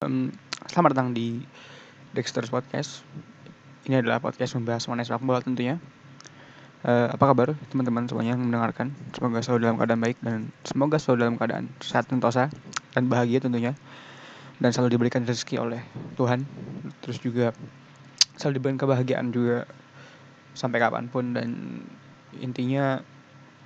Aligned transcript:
Um, 0.00 0.32
selamat 0.64 0.96
datang 0.96 1.12
di 1.12 1.44
Dexter's 2.16 2.48
Podcast. 2.48 3.04
Ini 3.84 4.00
adalah 4.00 4.16
podcast 4.16 4.56
membahas 4.56 4.88
mengenai 4.88 5.04
sepak 5.04 5.20
bola 5.20 5.44
tentunya. 5.44 5.76
Uh, 6.80 7.12
apa 7.12 7.20
kabar 7.28 7.52
teman-teman 7.68 8.08
semuanya 8.08 8.32
yang 8.32 8.40
mendengarkan? 8.40 8.96
Semoga 9.12 9.44
selalu 9.44 9.68
dalam 9.68 9.76
keadaan 9.76 10.00
baik 10.00 10.16
dan 10.24 10.48
semoga 10.64 10.96
selalu 10.96 11.16
dalam 11.20 11.36
keadaan 11.36 11.68
sehat 11.84 12.08
sentosa 12.08 12.48
dan 12.96 13.12
bahagia 13.12 13.44
tentunya. 13.44 13.76
Dan 14.56 14.72
selalu 14.72 14.96
diberikan 14.96 15.28
rezeki 15.28 15.60
oleh 15.60 15.84
Tuhan. 16.16 16.48
Terus 17.04 17.20
juga 17.20 17.52
selalu 18.40 18.56
diberikan 18.56 18.80
kebahagiaan 18.80 19.36
juga 19.36 19.68
sampai 20.56 20.80
kapan 20.80 21.12
pun 21.12 21.36
dan 21.36 21.84
intinya 22.40 23.04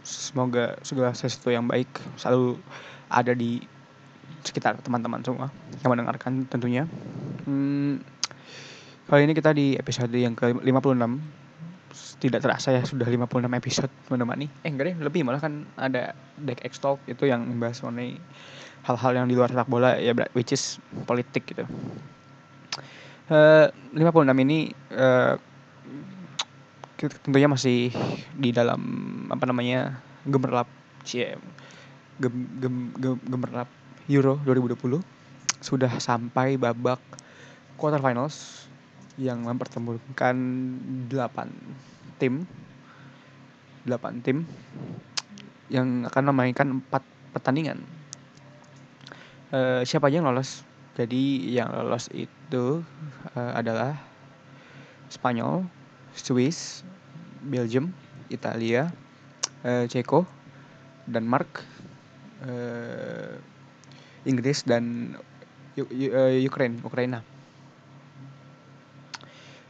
semoga 0.02 0.82
segala 0.82 1.14
sesuatu 1.14 1.54
yang 1.54 1.70
baik 1.70 1.86
selalu 2.18 2.58
ada 3.14 3.38
di 3.38 3.62
sekitar 4.44 4.78
teman-teman 4.84 5.24
semua 5.24 5.48
yang 5.80 5.90
mendengarkan 5.92 6.44
tentunya. 6.46 6.84
Hmm, 7.44 8.00
kali 9.08 9.28
ini 9.28 9.32
kita 9.36 9.50
di 9.56 9.76
episode 9.76 10.12
yang 10.12 10.36
ke-56 10.36 11.04
tidak 12.18 12.40
terasa 12.40 12.72
ya 12.72 12.82
sudah 12.82 13.04
56 13.04 13.52
episode 13.52 13.92
menemani. 14.08 14.48
Eh 14.64 14.72
enggak 14.72 14.92
deh 14.92 14.96
lebih 15.04 15.28
malah 15.28 15.40
kan 15.40 15.68
ada 15.76 16.16
deck 16.40 16.64
X 16.64 16.80
Talk 16.80 17.00
itu 17.04 17.28
yang 17.28 17.44
membahas 17.44 17.84
mengenai 17.84 18.16
hal-hal 18.84 19.12
yang 19.16 19.26
di 19.28 19.34
luar 19.36 19.52
sepak 19.52 19.68
bola 19.68 19.96
ya 20.00 20.16
which 20.32 20.52
is 20.52 20.80
politik 21.04 21.44
gitu. 21.48 21.64
Uh, 23.28 23.72
56 23.96 24.44
ini 24.44 24.72
uh, 24.92 25.36
tentunya 26.96 27.48
masih 27.48 27.92
di 28.36 28.52
dalam 28.52 28.80
apa 29.28 29.44
namanya 29.48 30.00
gemerlap 30.24 30.68
cie 31.04 31.36
gem, 32.20 32.34
gem, 32.60 32.76
gem, 32.96 33.16
gemerlap 33.28 33.68
Euro 34.08 34.36
2020 34.44 35.00
sudah 35.64 35.92
sampai 35.96 36.60
babak 36.60 37.00
quarterfinals 37.80 38.68
yang 39.16 39.46
mempertemukan 39.46 40.36
8 41.08 42.20
tim 42.20 42.44
8 43.84 44.24
tim 44.24 44.48
yang 45.68 46.08
akan 46.08 46.24
memainkan 46.32 46.68
4 46.88 47.36
pertandingan. 47.36 47.80
Uh, 49.52 49.84
siapa 49.84 50.08
aja 50.08 50.20
yang 50.20 50.28
lolos? 50.28 50.64
Jadi 50.96 51.52
yang 51.52 51.68
lolos 51.72 52.08
itu 52.12 52.80
uh, 53.36 53.52
adalah 53.56 53.96
Spanyol 55.12 55.68
Swiss 56.16 56.82
Belgium, 57.44 57.92
Italia, 58.32 58.88
uh, 59.62 59.84
Ceko, 59.84 60.24
Denmark, 61.04 61.60
uh, 62.48 63.36
Inggris 64.24 64.64
dan 64.64 65.14
U 65.74 65.84
uh, 65.84 66.38
Ukraine, 66.40 66.78
Ukraina. 66.86 67.20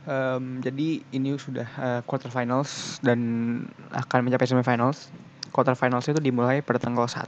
Um, 0.04 0.60
jadi 0.60 1.00
ini 1.16 1.32
sudah 1.40 1.64
uh, 1.80 2.00
quarterfinals 2.04 3.00
dan 3.00 3.18
akan 3.88 4.28
mencapai 4.28 4.44
semifinals. 4.44 5.08
Quarterfinals 5.48 6.04
itu 6.12 6.20
dimulai 6.20 6.60
pada 6.60 6.76
tanggal 6.76 7.08
1 7.08 7.24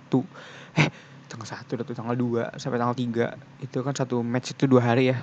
eh 0.77 0.89
tanggal 1.27 1.49
1 1.49 1.73
atau 1.73 1.95
tanggal 1.97 2.17
2 2.17 2.61
sampai 2.61 2.77
tanggal 2.77 2.97
3 2.97 3.65
itu 3.65 3.79
kan 3.81 3.95
satu 3.97 4.21
match 4.21 4.53
itu 4.53 4.69
dua 4.69 4.93
hari 4.93 5.09
ya. 5.09 5.19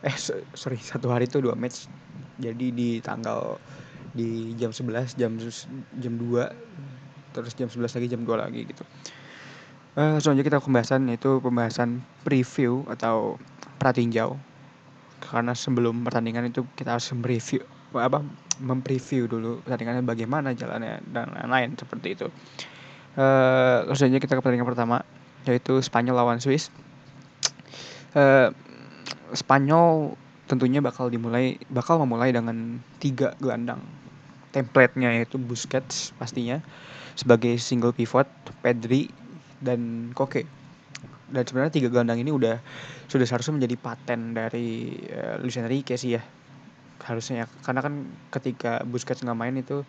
Eh 0.00 0.16
sorry 0.56 0.80
satu 0.90 1.12
hari 1.12 1.28
itu 1.28 1.44
dua 1.44 1.52
match. 1.52 1.92
Jadi 2.40 2.72
di 2.72 3.04
tanggal 3.04 3.60
di 4.12 4.52
jam 4.56 4.72
11 4.72 5.16
jam 5.16 5.32
jam 6.00 6.14
2 6.20 7.32
terus 7.32 7.52
jam 7.56 7.68
11 7.68 7.96
lagi 7.96 8.06
jam 8.12 8.20
2 8.24 8.44
lagi 8.44 8.60
gitu 8.68 8.84
uh, 9.96 10.16
selanjutnya 10.20 10.46
kita 10.56 10.60
pembahasan 10.62 11.08
yaitu 11.08 11.40
pembahasan 11.42 12.04
preview 12.24 12.84
atau 12.88 13.36
pratinjau 13.76 14.38
karena 15.22 15.54
sebelum 15.54 16.02
pertandingan 16.02 16.50
itu 16.50 16.66
kita 16.74 16.98
harus 16.98 17.06
mereview 17.14 17.62
apa 17.94 18.24
mempreview 18.58 19.28
dulu 19.28 19.60
pertandingannya 19.64 20.04
bagaimana 20.04 20.56
jalannya 20.56 21.04
dan 21.12 21.28
lain-lain 21.36 21.76
seperti 21.76 22.16
itu. 22.16 22.26
Uh, 23.12 23.84
selanjutnya 23.92 24.24
kita 24.24 24.34
ke 24.36 24.40
pertandingan 24.40 24.68
pertama 24.68 24.96
yaitu 25.44 25.76
Spanyol 25.84 26.16
lawan 26.16 26.40
Swiss. 26.40 26.72
Uh, 28.16 28.48
Spanyol 29.36 30.16
tentunya 30.48 30.80
bakal 30.80 31.12
dimulai 31.12 31.60
bakal 31.68 32.00
memulai 32.00 32.32
dengan 32.32 32.80
tiga 33.00 33.36
gelandang. 33.40 33.84
Template-nya 34.52 35.16
yaitu 35.16 35.40
Busquets 35.40 36.12
pastinya 36.16 36.60
sebagai 37.16 37.56
single 37.60 37.92
pivot, 37.92 38.28
Pedri 38.64 39.08
dan 39.62 40.10
Koke. 40.12 40.44
Dan 41.32 41.42
sebenarnya 41.48 41.72
tiga 41.72 41.88
gelandang 41.88 42.20
ini 42.20 42.28
udah 42.28 42.60
sudah 43.08 43.24
seharusnya 43.24 43.56
menjadi 43.56 43.76
paten 43.80 44.36
dari 44.36 45.00
uh, 45.08 45.40
Luis 45.40 45.56
Enrique 45.56 45.96
sih 45.96 46.18
ya. 46.18 46.22
Harusnya 47.02 47.44
ya. 47.44 47.46
karena 47.64 47.80
kan 47.80 47.94
ketika 48.30 48.84
Busquets 48.84 49.24
nggak 49.24 49.38
main 49.38 49.56
itu 49.56 49.82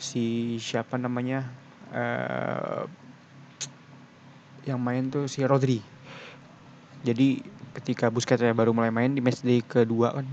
si 0.00 0.56
siapa 0.58 0.96
namanya 0.96 1.46
uh, 1.92 2.88
yang 4.64 4.80
main 4.80 5.12
tuh 5.12 5.28
si 5.28 5.44
Rodri. 5.44 5.82
Jadi 7.02 7.42
ketika 7.72 8.08
Busquets 8.12 8.40
ya 8.40 8.54
baru 8.54 8.72
mulai 8.76 8.92
main 8.92 9.12
di 9.12 9.20
match 9.24 9.42
day 9.42 9.64
kedua 9.64 10.12
kan 10.12 10.26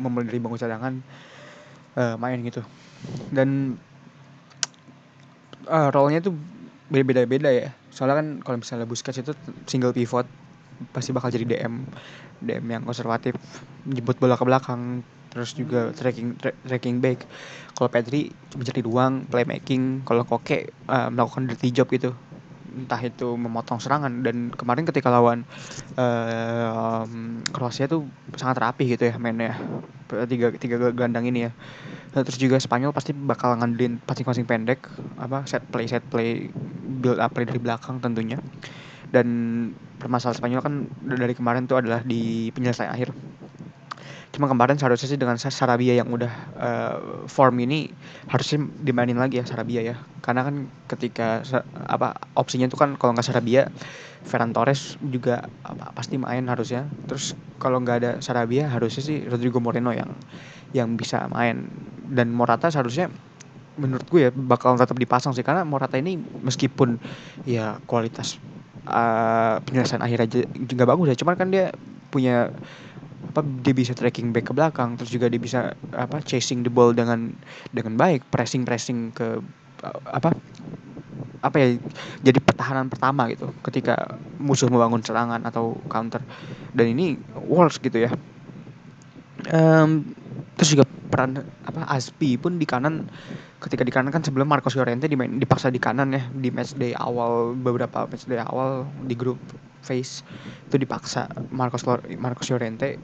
memulai 0.00 0.28
dari 0.28 0.40
bangku 0.40 0.58
cadangan 0.58 1.00
uh, 1.96 2.16
main 2.16 2.40
gitu 2.40 2.64
dan 3.30 3.76
uh, 5.68 5.88
role-nya 5.92 6.24
tuh 6.24 6.32
beda-beda 6.88 7.52
ya 7.52 7.70
soalnya 7.94 8.18
kan 8.18 8.28
kalau 8.42 8.56
misalnya 8.58 8.90
Busquets 8.90 9.22
itu 9.22 9.32
single 9.70 9.94
pivot 9.94 10.26
pasti 10.90 11.14
bakal 11.14 11.30
jadi 11.30 11.46
DM 11.46 11.86
DM 12.42 12.66
yang 12.66 12.82
konservatif 12.82 13.38
jemput 13.86 14.18
bola 14.18 14.34
ke 14.34 14.42
belakang 14.42 15.06
terus 15.34 15.50
juga 15.58 15.90
tracking 15.90 16.38
tra 16.38 16.54
tracking 16.62 17.02
back. 17.02 17.26
Kalau 17.74 17.90
Pedri 17.90 18.30
mencari 18.54 18.80
ruang 18.86 19.26
playmaking. 19.26 20.06
Kalau 20.06 20.22
Koke 20.22 20.70
uh, 20.86 21.10
melakukan 21.10 21.50
dirty 21.50 21.74
job 21.74 21.90
gitu. 21.90 22.14
Entah 22.70 23.02
itu 23.02 23.34
memotong 23.34 23.82
serangan. 23.82 24.22
Dan 24.22 24.54
kemarin 24.54 24.86
ketika 24.86 25.10
lawan 25.10 25.42
uh, 25.98 27.02
Kroasia 27.50 27.90
tuh 27.90 28.06
sangat 28.38 28.62
rapi 28.62 28.94
gitu 28.94 29.10
ya 29.10 29.18
mainnya. 29.18 29.58
Tiga 30.30 30.54
tiga 30.54 30.94
gandang 30.94 31.26
ini 31.26 31.50
ya. 31.50 31.52
Terus 32.14 32.38
juga 32.38 32.62
Spanyol 32.62 32.94
pasti 32.94 33.10
bakal 33.10 33.58
ngandelin 33.58 33.98
passing-passing 34.06 34.46
pendek 34.46 34.86
apa 35.18 35.42
set 35.50 35.66
play 35.66 35.90
set 35.90 36.06
play 36.06 36.46
build 37.04 37.20
up 37.20 37.36
dari 37.36 37.60
belakang 37.60 38.00
tentunya. 38.00 38.40
Dan 39.12 39.28
permasalahan 40.00 40.40
Spanyol 40.40 40.60
kan 40.64 40.74
dari 41.04 41.36
kemarin 41.36 41.68
tuh 41.68 41.84
adalah 41.84 42.00
di 42.00 42.48
penyelesaian 42.56 42.88
akhir. 42.88 43.12
Cuma 44.34 44.50
kemarin 44.50 44.74
seharusnya 44.74 45.14
sih 45.14 45.20
dengan 45.20 45.38
Sarabia 45.38 45.94
yang 45.94 46.10
udah 46.10 46.32
uh, 46.58 46.96
form 47.30 47.62
ini 47.62 47.86
harusnya 48.26 48.66
dimainin 48.82 49.14
lagi 49.14 49.38
ya 49.38 49.46
Sarabia 49.46 49.86
ya. 49.86 49.94
Karena 50.18 50.42
kan 50.42 50.66
ketika 50.90 51.46
apa 51.86 52.18
opsinya 52.34 52.66
itu 52.66 52.74
kan 52.74 52.98
kalau 52.98 53.14
nggak 53.14 53.22
Sarabia 53.22 53.70
Ferran 54.26 54.50
Torres 54.50 54.98
juga 54.98 55.46
apa, 55.62 55.94
pasti 55.94 56.18
main 56.18 56.50
harusnya. 56.50 56.90
Terus 57.06 57.38
kalau 57.62 57.78
nggak 57.78 57.96
ada 58.02 58.10
Sarabia 58.18 58.66
harusnya 58.66 59.06
sih 59.06 59.22
Rodrigo 59.22 59.62
Moreno 59.62 59.94
yang 59.94 60.10
yang 60.74 60.98
bisa 60.98 61.30
main. 61.30 61.70
Dan 62.10 62.34
Morata 62.34 62.74
seharusnya 62.74 63.14
menurut 63.80 64.06
gue 64.08 64.20
ya 64.28 64.30
bakal 64.34 64.78
tetap 64.78 64.96
dipasang 64.98 65.32
sih. 65.36 65.42
Karena 65.46 65.66
Morata 65.66 65.98
ini 65.98 66.18
meskipun 66.42 66.98
ya 67.46 67.78
kualitas 67.88 68.38
uh, 68.88 69.58
penyelesaian 69.64 70.02
akhir 70.02 70.18
aja 70.30 70.40
juga 70.54 70.84
bagus 70.88 71.12
ya. 71.12 71.16
Cuman 71.18 71.34
kan 71.38 71.48
dia 71.50 71.70
punya 72.10 72.50
apa 73.24 73.40
dia 73.64 73.74
bisa 73.74 73.96
tracking 73.96 74.30
back 74.30 74.46
ke 74.46 74.52
belakang 74.54 74.94
terus 74.94 75.10
juga 75.10 75.26
dia 75.26 75.42
bisa 75.42 75.74
apa 75.90 76.22
chasing 76.22 76.62
the 76.62 76.70
ball 76.70 76.94
dengan 76.94 77.34
dengan 77.74 77.98
baik 77.98 78.22
pressing 78.30 78.62
pressing 78.62 79.10
ke 79.10 79.42
apa 80.06 80.30
apa 81.42 81.56
ya 81.60 81.68
jadi 82.24 82.38
pertahanan 82.40 82.88
pertama 82.88 83.28
gitu 83.28 83.52
ketika 83.60 84.16
musuh 84.40 84.68
membangun 84.72 85.04
serangan 85.04 85.44
atau 85.44 85.76
counter. 85.90 86.24
Dan 86.74 86.96
ini 86.96 87.14
works 87.46 87.78
gitu 87.78 88.08
ya. 88.08 88.10
Um, 89.52 90.16
terus 90.54 90.78
juga 90.78 90.84
peran 91.10 91.42
apa 91.66 91.86
Aspi 91.90 92.34
pun 92.38 92.58
di 92.58 92.66
kanan 92.66 93.06
ketika 93.62 93.82
di 93.86 93.92
kanan 93.94 94.10
kan 94.10 94.20
sebelum 94.20 94.50
Marcos 94.50 94.74
Llorente 94.74 95.06
dimain, 95.06 95.40
dipaksa 95.40 95.72
di 95.72 95.78
kanan 95.78 96.12
ya 96.12 96.22
di 96.34 96.50
match 96.52 96.76
day 96.76 96.92
awal 96.98 97.54
beberapa 97.54 98.04
match 98.04 98.26
day 98.26 98.42
awal 98.42 98.84
di 99.06 99.14
grup 99.16 99.38
phase 99.84 100.24
itu 100.68 100.76
dipaksa 100.80 101.28
Marcos 101.52 101.84
Marcos 102.16 102.48
Llorente. 102.48 102.96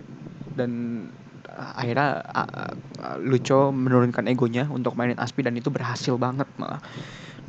Dan 0.51 1.07
akhirnya 1.55 2.25
uh, 2.25 2.73
Lucho 3.21 3.71
menurunkan 3.71 4.27
egonya 4.27 4.67
untuk 4.67 4.97
mainin 4.97 5.21
Aspi 5.21 5.45
dan 5.45 5.55
itu 5.55 5.69
berhasil 5.69 6.17
banget 6.17 6.49
malah. 6.57 6.81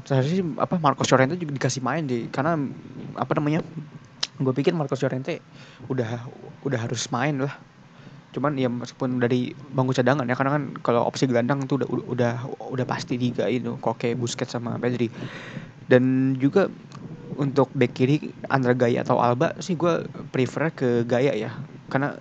Seharusnya 0.03 0.43
apa 0.59 0.77
Marcos 0.77 1.07
Llorente 1.09 1.39
juga 1.39 1.55
dikasih 1.55 1.81
main 1.81 2.03
deh 2.05 2.27
karena 2.29 2.59
apa 3.15 3.31
namanya 3.39 3.63
gue 4.41 4.53
pikir 4.53 4.73
Marcos 4.73 5.01
Llorente 5.01 5.39
udah 5.87 6.25
udah 6.65 6.79
harus 6.79 7.09
main 7.09 7.37
lah 7.41 7.53
cuman 8.31 8.55
ya 8.55 8.71
meskipun 8.71 9.19
dari 9.19 9.51
bangku 9.75 9.91
cadangan 9.91 10.23
ya 10.23 10.35
karena 10.39 10.51
kan 10.55 10.63
kalau 10.79 11.03
opsi 11.03 11.27
gelandang 11.27 11.67
tuh 11.67 11.83
udah 11.83 11.87
udah 12.07 12.33
udah 12.71 12.85
pasti 12.87 13.19
tiga 13.19 13.47
itu 13.51 13.75
Koke 13.83 14.15
Busquets 14.15 14.55
sama 14.55 14.79
Pedri. 14.79 15.11
Dan 15.91 16.35
juga 16.39 16.71
untuk 17.35 17.71
back 17.75 17.91
kiri 17.95 18.31
antara 18.47 18.71
Gaya 18.75 19.03
atau 19.03 19.19
Alba 19.19 19.51
sih 19.59 19.75
gue 19.75 20.07
prefer 20.31 20.71
ke 20.71 21.03
Gaya 21.03 21.35
ya. 21.35 21.51
Karena 21.91 22.15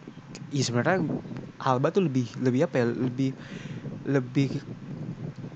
ya 0.50 0.62
sebenarnya 0.66 1.06
Alba 1.62 1.94
tuh 1.94 2.06
lebih 2.10 2.26
lebih 2.42 2.66
apa 2.66 2.82
ya 2.82 2.86
lebih 2.90 3.30
lebih 4.06 4.50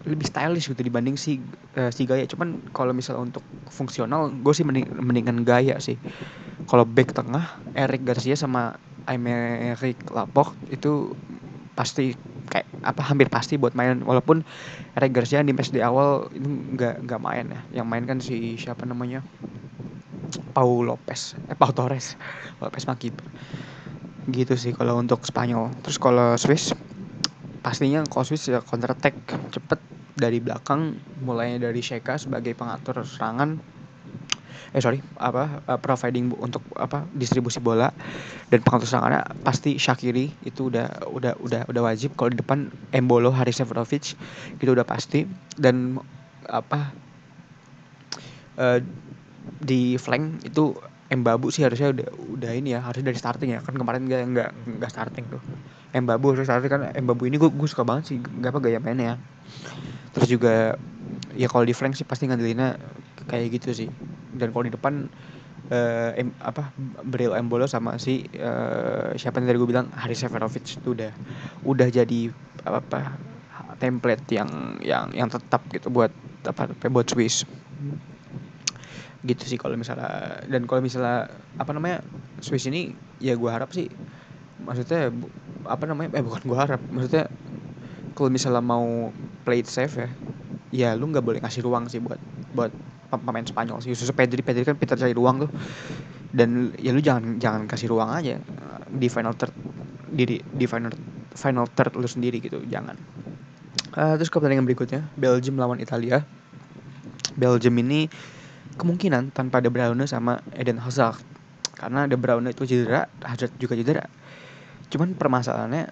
lebih 0.05 0.27
stylish 0.29 0.69
gitu 0.69 0.85
dibanding 0.85 1.17
si 1.19 1.41
uh, 1.81 1.91
si 1.91 2.07
Gaya. 2.07 2.29
Cuman 2.29 2.63
kalau 2.71 2.93
misalnya 2.95 3.27
untuk 3.27 3.45
fungsional 3.73 4.31
gue 4.31 4.55
sih 4.55 4.63
mending, 4.63 4.87
mendingan 4.95 5.43
Gaya 5.43 5.81
sih. 5.83 5.99
Kalau 6.69 6.85
back 6.89 7.13
tengah 7.13 7.61
Eric 7.77 8.07
Garcia 8.07 8.37
sama 8.39 8.79
Aymeric 9.05 10.09
Laporte 10.13 10.57
itu 10.73 11.13
pasti 11.77 12.15
kayak 12.49 12.67
apa 12.85 13.03
hampir 13.05 13.29
pasti 13.33 13.57
buat 13.57 13.73
main. 13.77 14.01
Walaupun 14.05 14.45
Eric 14.97 15.13
Garcia 15.17 15.43
di 15.43 15.53
match 15.53 15.73
di 15.73 15.81
awal 15.81 16.29
itu 16.33 16.47
nggak 16.47 17.05
nggak 17.09 17.21
main 17.21 17.47
ya. 17.51 17.61
Yang 17.83 17.87
main 17.89 18.05
kan 18.05 18.19
si 18.21 18.57
siapa 18.61 18.85
namanya? 18.87 19.21
Paul 20.55 20.87
Lopez. 20.89 21.35
Eh 21.51 21.57
Paul 21.59 21.75
Torres. 21.75 22.17
Lopez 22.63 22.85
mah 22.87 22.97
gitu 24.25 24.55
sih 24.57 24.73
kalau 24.73 24.97
untuk 24.97 25.21
Spanyol. 25.27 25.73
Terus 25.85 25.99
kalau 26.01 26.37
Swiss 26.41 26.73
pastinya 27.61 28.05
kalau 28.09 28.25
Swiss 28.25 28.49
ya 28.49 28.61
counter 28.65 28.93
attack 28.93 29.17
cepet. 29.53 29.81
Dari 30.15 30.39
belakang 30.39 30.95
mulainya 31.27 31.67
dari 31.67 31.83
Sheka 31.83 32.15
sebagai 32.23 32.55
pengatur 32.55 33.03
serangan 33.03 33.59
eh 34.73 34.81
sorry 34.83 34.99
apa 35.19 35.65
uh, 35.67 35.79
providing 35.79 36.33
untuk 36.37 36.65
apa 36.79 37.07
distribusi 37.15 37.59
bola. 37.59 37.91
Dan 38.49 38.61
pengatur 38.63 38.87
serangannya 38.89 39.25
pasti 39.43 39.77
Shakiri 39.81 40.31
itu 40.47 40.71
udah 40.71 41.09
udah 41.11 41.33
udah 41.41 41.61
udah 41.69 41.83
wajib. 41.83 42.15
Kalau 42.15 42.31
di 42.31 42.39
depan 42.39 42.71
Embolo 42.95 43.35
Haris 43.35 43.59
Severovic 43.59 44.15
itu 44.61 44.71
udah 44.71 44.87
pasti. 44.87 45.27
Dan 45.59 45.99
apa 46.49 46.93
uh, 48.61 48.79
di 49.65 49.97
flank 49.97 50.45
itu 50.47 50.77
Embabu 51.05 51.53
sih 51.53 51.63
harusnya 51.63 51.93
udah 51.93 52.09
udah 52.35 52.51
ini 52.57 52.75
ya 52.75 52.81
harusnya 52.83 53.13
dari 53.13 53.19
starting 53.21 53.51
ya. 53.55 53.61
Kan 53.61 53.77
kemarin 53.77 54.09
nggak 54.09 54.23
nggak 54.35 54.51
nggak 54.81 54.91
starting 54.91 55.25
tuh. 55.29 55.43
Embabu 55.95 56.35
harusnya 56.35 56.49
starting 56.49 56.71
kan 56.73 56.83
Embabu 56.97 57.29
ini 57.29 57.39
gue 57.39 57.51
gue 57.53 57.69
suka 57.71 57.87
banget 57.87 58.11
sih 58.11 58.17
gak 58.19 58.51
apa 58.51 58.61
gaya 58.65 58.79
mainnya. 58.83 59.15
Ya 59.15 59.17
terus 60.15 60.31
juga 60.31 60.79
ya 61.35 61.51
kalau 61.51 61.67
di 61.67 61.75
flank 61.75 61.99
sih 61.99 62.07
pasti 62.07 62.31
ngandelinnya 62.31 62.79
kayak 63.27 63.59
gitu 63.59 63.75
sih 63.75 63.91
dan 64.35 64.51
kalau 64.51 64.65
di 64.67 64.73
depan 64.75 65.07
uh, 65.71 66.11
em, 66.19 66.35
apa 66.43 66.75
Bril 67.07 67.33
Embolo 67.33 67.65
sama 67.71 67.97
si 67.97 68.27
uh, 68.39 69.15
siapa 69.17 69.41
yang 69.41 69.47
tadi 69.49 69.59
gue 69.59 69.71
bilang 69.71 69.89
Haris 69.95 70.21
Severovic 70.21 70.65
itu 70.67 70.93
udah 70.93 71.13
udah 71.65 71.89
jadi 71.89 72.21
apa, 72.67 72.81
apa 72.83 72.99
template 73.79 74.27
yang 74.35 74.79
yang 74.83 75.11
yang 75.15 75.29
tetap 75.31 75.65
gitu 75.73 75.89
buat 75.89 76.11
apa 76.45 76.71
buat 76.91 77.07
Swiss. 77.09 77.49
Gitu 79.25 79.45
sih 79.49 79.57
kalau 79.57 79.79
misalnya 79.81 80.45
dan 80.45 80.69
kalau 80.69 80.85
misalnya 80.85 81.33
apa 81.57 81.71
namanya 81.73 82.05
Swiss 82.45 82.69
ini 82.69 82.93
ya 83.23 83.39
gue 83.39 83.49
harap 83.49 83.73
sih 83.73 83.89
maksudnya 84.65 85.09
apa 85.65 85.85
namanya 85.89 86.13
eh 86.13 86.25
bukan 86.25 86.45
gue 86.45 86.59
harap 86.59 86.81
maksudnya 86.93 87.33
kalau 88.13 88.29
misalnya 88.29 88.63
mau 88.63 89.11
play 89.49 89.65
it 89.65 89.69
safe 89.69 89.97
ya 89.97 90.09
ya 90.75 90.89
lu 90.99 91.09
nggak 91.09 91.25
boleh 91.25 91.41
ngasih 91.41 91.65
ruang 91.65 91.89
sih 91.89 92.03
buat 92.03 92.21
buat 92.53 92.73
pemain 93.21 93.45
Spanyol 93.45 93.79
sih. 93.85 93.93
Khususnya 93.93 94.17
Pedri 94.17 94.41
Pedri 94.41 94.63
kan 94.67 94.79
Peter 94.79 94.97
cari 94.99 95.15
ruang 95.15 95.47
tuh. 95.47 95.51
Dan 96.35 96.75
ya 96.79 96.91
lu 96.91 96.99
jangan 96.99 97.39
jangan 97.39 97.69
kasih 97.71 97.91
ruang 97.91 98.11
aja. 98.11 98.39
Di 98.91 99.07
final 99.07 99.35
third 99.39 99.55
di 100.15 100.39
di 100.39 100.67
final 100.67 100.95
final 101.35 101.67
third 101.71 101.99
lu 101.99 102.07
sendiri 102.07 102.39
gitu 102.39 102.63
jangan. 102.67 102.95
Uh, 103.95 104.19
terus 104.19 104.31
ke 104.31 104.39
pertandingan 104.39 104.67
berikutnya 104.67 105.07
Belgium 105.15 105.59
lawan 105.59 105.79
Italia. 105.79 106.27
Belgium 107.35 107.75
ini 107.79 108.11
kemungkinan 108.75 109.31
tanpa 109.35 109.63
De 109.63 109.71
Bruyne 109.71 110.07
sama 110.07 110.43
Eden 110.55 110.83
Hazard. 110.83 111.23
Karena 111.75 112.07
De 112.07 112.19
Bruyne 112.19 112.51
itu 112.51 112.67
cedera 112.67 113.07
Hazard 113.23 113.55
juga 113.59 113.79
cedera. 113.79 114.07
Cuman 114.91 115.15
permasalahannya 115.15 115.91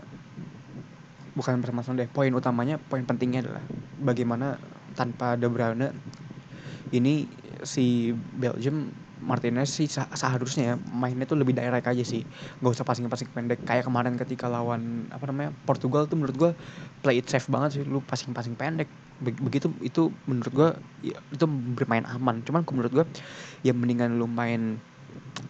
bukan 1.32 1.64
permasalahan 1.64 2.06
deh 2.06 2.10
poin 2.12 2.30
utamanya 2.34 2.76
poin 2.76 3.02
pentingnya 3.08 3.40
adalah 3.48 3.64
bagaimana 4.02 4.60
tanpa 4.92 5.34
De 5.40 5.48
Bruyne 5.48 5.90
ini 6.92 7.26
si 7.64 8.12
Belgium 8.14 8.90
Martinez 9.22 9.70
sih 9.70 9.86
seharusnya 9.86 10.74
ya 10.74 10.76
mainnya 10.90 11.24
tuh 11.30 11.38
lebih 11.38 11.54
direct 11.54 11.86
aja 11.86 12.02
sih. 12.02 12.26
Nggak 12.58 12.72
usah 12.74 12.84
passing-passing 12.86 13.30
pendek. 13.30 13.62
Kayak 13.62 13.86
kemarin 13.86 14.19
ketika 14.19 14.50
lawan 14.50 15.06
apa 15.14 15.30
namanya 15.30 15.54
Portugal 15.62 16.10
tuh 16.10 16.19
menurut 16.19 16.36
gue 16.36 16.50
play 17.06 17.22
it 17.22 17.30
safe 17.30 17.46
banget 17.46 17.80
sih. 17.80 17.82
Lu 17.86 18.02
passing-passing 18.02 18.58
pendek. 18.58 18.90
Begitu 19.22 19.70
itu 19.78 20.10
menurut 20.26 20.52
gue 20.52 20.69
ya, 21.14 21.16
itu 21.30 21.46
bermain 21.78 22.02
aman. 22.10 22.42
Cuman 22.42 22.66
menurut 22.66 22.92
gue 22.92 23.04
ya 23.62 23.70
mendingan 23.70 24.19
lu 24.19 24.26
main 24.26 24.82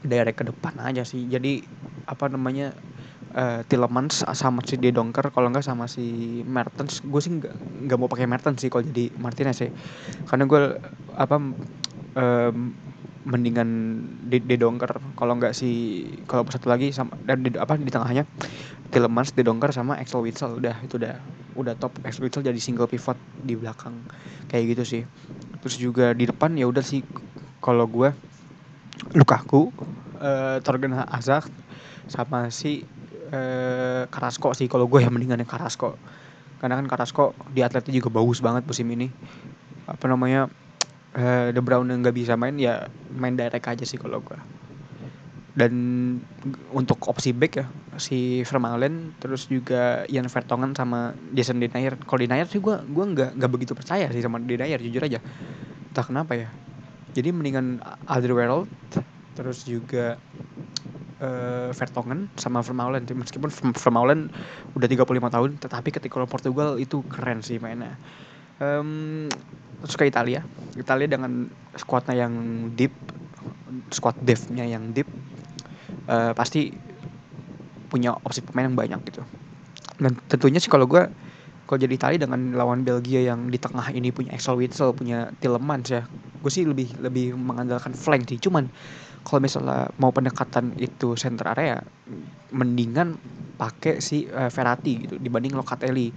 direct 0.04 0.36
ke 0.36 0.44
depan 0.44 0.76
aja 0.84 1.02
sih. 1.08 1.24
Jadi 1.24 1.64
apa 2.04 2.28
namanya 2.28 2.76
uh, 3.32 3.64
Tillemans 3.64 4.20
sama 4.36 4.60
si 4.68 4.76
De 4.76 4.92
Donker 4.92 5.32
kalau 5.32 5.48
enggak 5.48 5.64
sama 5.64 5.88
si 5.88 6.40
Mertens. 6.44 7.00
Gue 7.00 7.20
sih 7.24 7.32
nggak 7.40 7.54
nggak 7.88 7.98
mau 7.98 8.08
pakai 8.12 8.28
Mertens 8.28 8.60
sih 8.60 8.68
kalau 8.68 8.84
jadi 8.84 9.08
Martinez 9.16 9.56
sih 9.56 9.72
karena 10.28 10.44
gue 10.44 10.60
apa 11.16 11.36
um, 12.16 12.56
mendingan 13.22 14.02
De 14.26 14.42
Donker 14.58 14.98
kalau 15.14 15.38
enggak 15.38 15.54
si 15.54 16.02
kalau 16.26 16.42
satu 16.50 16.66
lagi 16.66 16.90
sama 16.90 17.14
dan 17.22 17.46
di, 17.46 17.54
apa 17.54 17.78
di 17.78 17.86
tengahnya 17.86 18.26
Tillemans 18.92 19.32
De 19.32 19.46
Donker 19.46 19.70
sama 19.72 19.96
Axel 19.96 20.20
Witsel 20.20 20.58
udah 20.58 20.76
itu 20.84 21.00
udah 21.00 21.16
udah 21.56 21.74
top. 21.80 21.96
Axel 22.04 22.28
Witsel 22.28 22.44
jadi 22.44 22.60
single 22.60 22.88
pivot 22.88 23.16
di 23.40 23.56
belakang. 23.56 23.96
Kayak 24.52 24.76
gitu 24.76 24.82
sih. 24.84 25.02
Terus 25.64 25.76
juga 25.80 26.12
di 26.12 26.28
depan 26.28 26.52
ya 26.58 26.68
udah 26.68 26.84
sih 26.84 27.00
kalau 27.64 27.88
gue 27.88 28.12
Lukaku 29.16 29.72
uh, 30.20 30.60
Torgen 30.60 30.92
Hazard 30.92 31.48
sama 32.10 32.52
si 32.52 32.84
eh, 33.32 34.04
Carrasco 34.12 34.52
sih. 34.52 34.68
Kalau 34.68 34.84
gue 34.84 35.00
yang 35.00 35.14
mendingan 35.14 35.40
yang 35.40 35.48
Carrasco. 35.48 35.96
Karena 36.60 36.76
kan 36.76 36.86
Carrasco 36.86 37.32
di 37.48 37.64
atletnya 37.64 37.96
juga 37.96 38.12
bagus 38.12 38.44
banget 38.44 38.68
musim 38.68 38.84
ini. 38.92 39.08
Apa 39.88 40.04
namanya 40.12 40.52
eh, 41.16 41.48
De 41.52 41.60
Bruyne 41.60 41.92
nggak 41.98 42.16
bisa 42.16 42.34
main 42.36 42.56
ya 42.56 42.88
main 43.12 43.36
direct 43.36 43.66
aja 43.68 43.84
sih 43.84 44.00
kalau 44.00 44.20
gue 44.24 44.38
dan 45.52 45.72
untuk 46.72 46.96
opsi 47.12 47.36
back 47.36 47.52
ya 47.60 47.66
si 48.00 48.40
Vermaelen 48.48 49.12
terus 49.20 49.52
juga 49.52 50.08
Ian 50.08 50.24
Vertonghen 50.32 50.72
sama 50.72 51.12
Jason 51.36 51.60
Denayer 51.60 52.00
kalau 52.08 52.24
Denayer 52.24 52.48
sih 52.48 52.56
gue 52.56 52.72
gue 52.72 53.04
nggak 53.04 53.36
nggak 53.36 53.50
begitu 53.52 53.76
percaya 53.76 54.08
sih 54.08 54.24
sama 54.24 54.40
Denayer 54.40 54.80
jujur 54.80 55.04
aja. 55.04 55.20
Entah 55.92 56.04
kenapa 56.08 56.32
ya. 56.32 56.48
Jadi 57.12 57.28
mendingan 57.36 57.84
Alderweireld 58.08 58.64
terus 59.36 59.68
juga 59.68 60.16
uh, 61.20 61.68
Vertonghen 61.76 62.32
sama 62.40 62.64
Vermaelen. 62.64 63.04
Meskipun 63.04 63.52
Vermaelen 63.76 64.32
udah 64.72 64.88
35 64.88 65.04
tahun 65.36 65.50
tetapi 65.60 65.88
ketika 65.92 66.24
Portugal 66.24 66.80
itu 66.80 67.04
keren 67.12 67.44
sih 67.44 67.60
mainnya 67.60 68.00
um, 68.60 69.28
ke 69.82 70.04
Italia. 70.04 70.44
Italia 70.76 71.08
dengan 71.08 71.48
skuadnya 71.76 72.26
yang 72.26 72.34
deep 72.76 72.92
squad 73.88 74.16
depth-nya 74.20 74.68
yang 74.68 74.92
deep 74.92 75.08
uh, 76.08 76.32
pasti 76.36 76.72
punya 77.88 78.16
opsi 78.24 78.40
pemain 78.44 78.68
yang 78.68 78.76
banyak 78.76 79.00
gitu. 79.12 79.22
Dan 80.00 80.16
tentunya 80.28 80.60
sih 80.60 80.72
kalau 80.72 80.88
gue 80.88 81.04
kalau 81.68 81.78
jadi 81.78 81.94
Italia 81.94 82.18
dengan 82.20 82.52
lawan 82.56 82.84
Belgia 82.84 83.32
yang 83.32 83.48
di 83.48 83.56
tengah 83.56 83.88
ini 83.92 84.12
punya 84.12 84.36
Axel 84.36 84.60
Witsel 84.60 84.92
punya 84.92 85.32
Tillemans 85.40 85.88
ya 85.88 86.02
gue 86.42 86.50
sih 86.50 86.66
lebih 86.66 86.98
lebih 86.98 87.38
mengandalkan 87.38 87.94
flank 87.94 88.28
sih. 88.28 88.40
Cuman 88.42 88.66
kalau 89.22 89.38
misalnya 89.38 89.88
mau 90.02 90.10
pendekatan 90.10 90.74
itu 90.82 91.14
center 91.14 91.46
area 91.54 91.78
mendingan 92.50 93.14
pakai 93.54 94.02
si 94.02 94.26
uh, 94.26 94.50
Verratti 94.50 95.06
gitu 95.06 95.14
dibanding 95.22 95.54
Locatelli. 95.54 96.10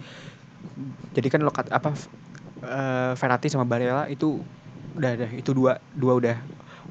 Jadi 1.13 1.27
kan 1.29 1.45
Locat 1.45 1.69
apa 1.69 1.93
uh, 2.63 3.13
Verratti 3.17 3.47
sama 3.51 3.67
Barella 3.67 4.07
itu 4.07 4.39
udah 4.95 5.11
ada 5.11 5.27
itu 5.35 5.51
dua 5.51 5.81
dua 5.91 6.15
udah 6.15 6.35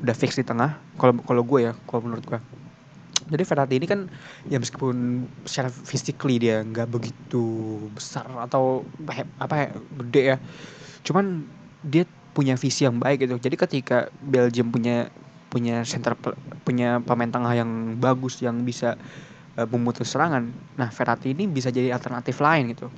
udah 0.04 0.14
fix 0.16 0.36
di 0.36 0.44
tengah 0.44 0.76
kalau 1.00 1.16
kalau 1.24 1.42
gue 1.46 1.70
ya 1.70 1.72
kalau 1.88 2.04
menurut 2.04 2.24
gue 2.26 2.40
jadi 3.24 3.44
Verratti 3.48 3.74
ini 3.80 3.86
kan 3.88 4.00
ya 4.52 4.60
meskipun 4.60 5.24
secara 5.48 5.72
physically 5.72 6.36
dia 6.36 6.60
nggak 6.60 6.92
begitu 6.92 7.44
besar 7.96 8.28
atau 8.36 8.84
apa 9.40 9.72
gede 10.04 10.22
ya 10.34 10.36
cuman 11.06 11.48
dia 11.80 12.04
punya 12.36 12.58
visi 12.58 12.84
yang 12.84 13.00
baik 13.00 13.24
gitu 13.24 13.40
jadi 13.40 13.56
ketika 13.56 13.98
Belgium 14.20 14.68
punya 14.68 15.08
punya 15.48 15.86
center 15.86 16.18
punya 16.66 16.98
pemain 17.06 17.30
tengah 17.30 17.54
yang 17.54 17.94
bagus 18.02 18.42
yang 18.42 18.66
bisa 18.66 18.98
uh, 19.54 19.66
memutus 19.70 20.10
serangan. 20.10 20.50
Nah, 20.74 20.90
Verratti 20.90 21.30
ini 21.30 21.46
bisa 21.46 21.70
jadi 21.70 21.94
alternatif 21.94 22.42
lain 22.42 22.74
gitu. 22.74 22.90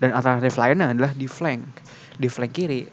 Dan 0.00 0.16
alternatif 0.16 0.56
lainnya 0.56 0.90
adalah 0.90 1.12
di 1.12 1.28
flank. 1.28 1.84
Di 2.16 2.26
flank 2.32 2.52
kiri 2.56 2.88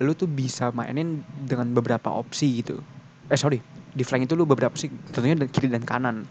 lu 0.00 0.16
tuh 0.16 0.26
bisa 0.26 0.72
mainin 0.72 1.20
dengan 1.28 1.70
beberapa 1.76 2.08
opsi 2.08 2.64
gitu. 2.64 2.80
Eh 3.28 3.36
sorry, 3.36 3.60
di 3.92 4.00
flank 4.02 4.26
itu 4.26 4.34
lu 4.34 4.48
beberapa 4.48 4.72
opsi 4.72 4.88
tentunya 5.12 5.36
di 5.36 5.46
kiri 5.46 5.68
dan 5.70 5.84
kanan. 5.84 6.24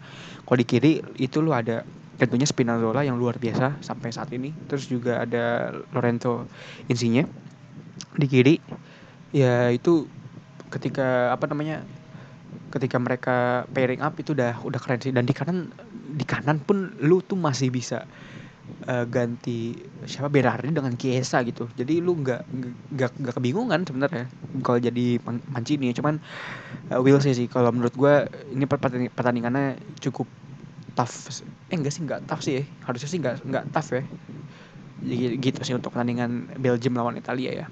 Kalau 0.44 0.58
di 0.58 0.66
kiri 0.66 1.00
itu 1.16 1.38
lu 1.40 1.54
ada 1.54 1.86
tentunya 2.20 2.44
Spinazzola 2.44 3.00
yang 3.06 3.16
luar 3.16 3.40
biasa 3.40 3.80
sampai 3.80 4.12
saat 4.12 4.28
ini. 4.36 4.52
Terus 4.68 4.90
juga 4.90 5.24
ada 5.24 5.72
Lorenzo 5.94 6.50
Insigne 6.90 7.24
di 8.18 8.26
kiri. 8.28 8.54
Ya 9.30 9.70
itu 9.70 10.10
ketika 10.68 11.30
apa 11.30 11.46
namanya 11.46 11.86
ketika 12.70 12.98
mereka 13.02 13.66
pairing 13.74 14.02
up 14.02 14.14
itu 14.18 14.34
udah 14.34 14.62
udah 14.62 14.78
keren 14.78 15.02
sih 15.02 15.10
dan 15.10 15.26
di 15.26 15.34
kanan 15.34 15.74
di 16.14 16.22
kanan 16.26 16.62
pun 16.62 16.94
lu 17.02 17.18
tuh 17.22 17.38
masih 17.38 17.70
bisa 17.70 18.06
uh, 18.88 19.04
ganti 19.06 19.76
siapa 20.06 20.32
Berardi 20.32 20.72
dengan 20.72 20.94
Kiesa 20.96 21.42
gitu. 21.46 21.68
Jadi 21.76 22.00
lu 22.00 22.18
nggak 22.18 22.42
nggak 22.94 23.10
nggak 23.20 23.34
kebingungan 23.36 23.84
sebenarnya 23.84 24.24
kalau 24.64 24.78
jadi 24.78 25.20
Mancini. 25.24 25.92
Cuman 25.92 26.18
uh, 26.94 27.00
will 27.02 27.20
sih 27.20 27.36
sih. 27.36 27.46
Kalau 27.46 27.70
menurut 27.70 27.94
gue 27.94 28.14
ini 28.54 28.64
pertandingannya 29.12 29.78
cukup 30.00 30.26
tough. 30.96 31.44
Eh 31.70 31.76
enggak 31.76 31.92
sih 31.92 32.02
enggak 32.02 32.20
tough 32.26 32.42
sih 32.42 32.60
ya. 32.60 32.62
Harusnya 32.86 33.08
sih 33.08 33.18
enggak 33.18 33.34
enggak 33.44 33.64
tough 33.70 33.90
ya. 33.92 34.02
Gitu 35.40 35.58
sih 35.64 35.74
untuk 35.76 35.92
pertandingan 35.92 36.60
Belgium 36.60 36.96
lawan 36.96 37.16
Italia 37.16 37.64
ya. 37.64 37.66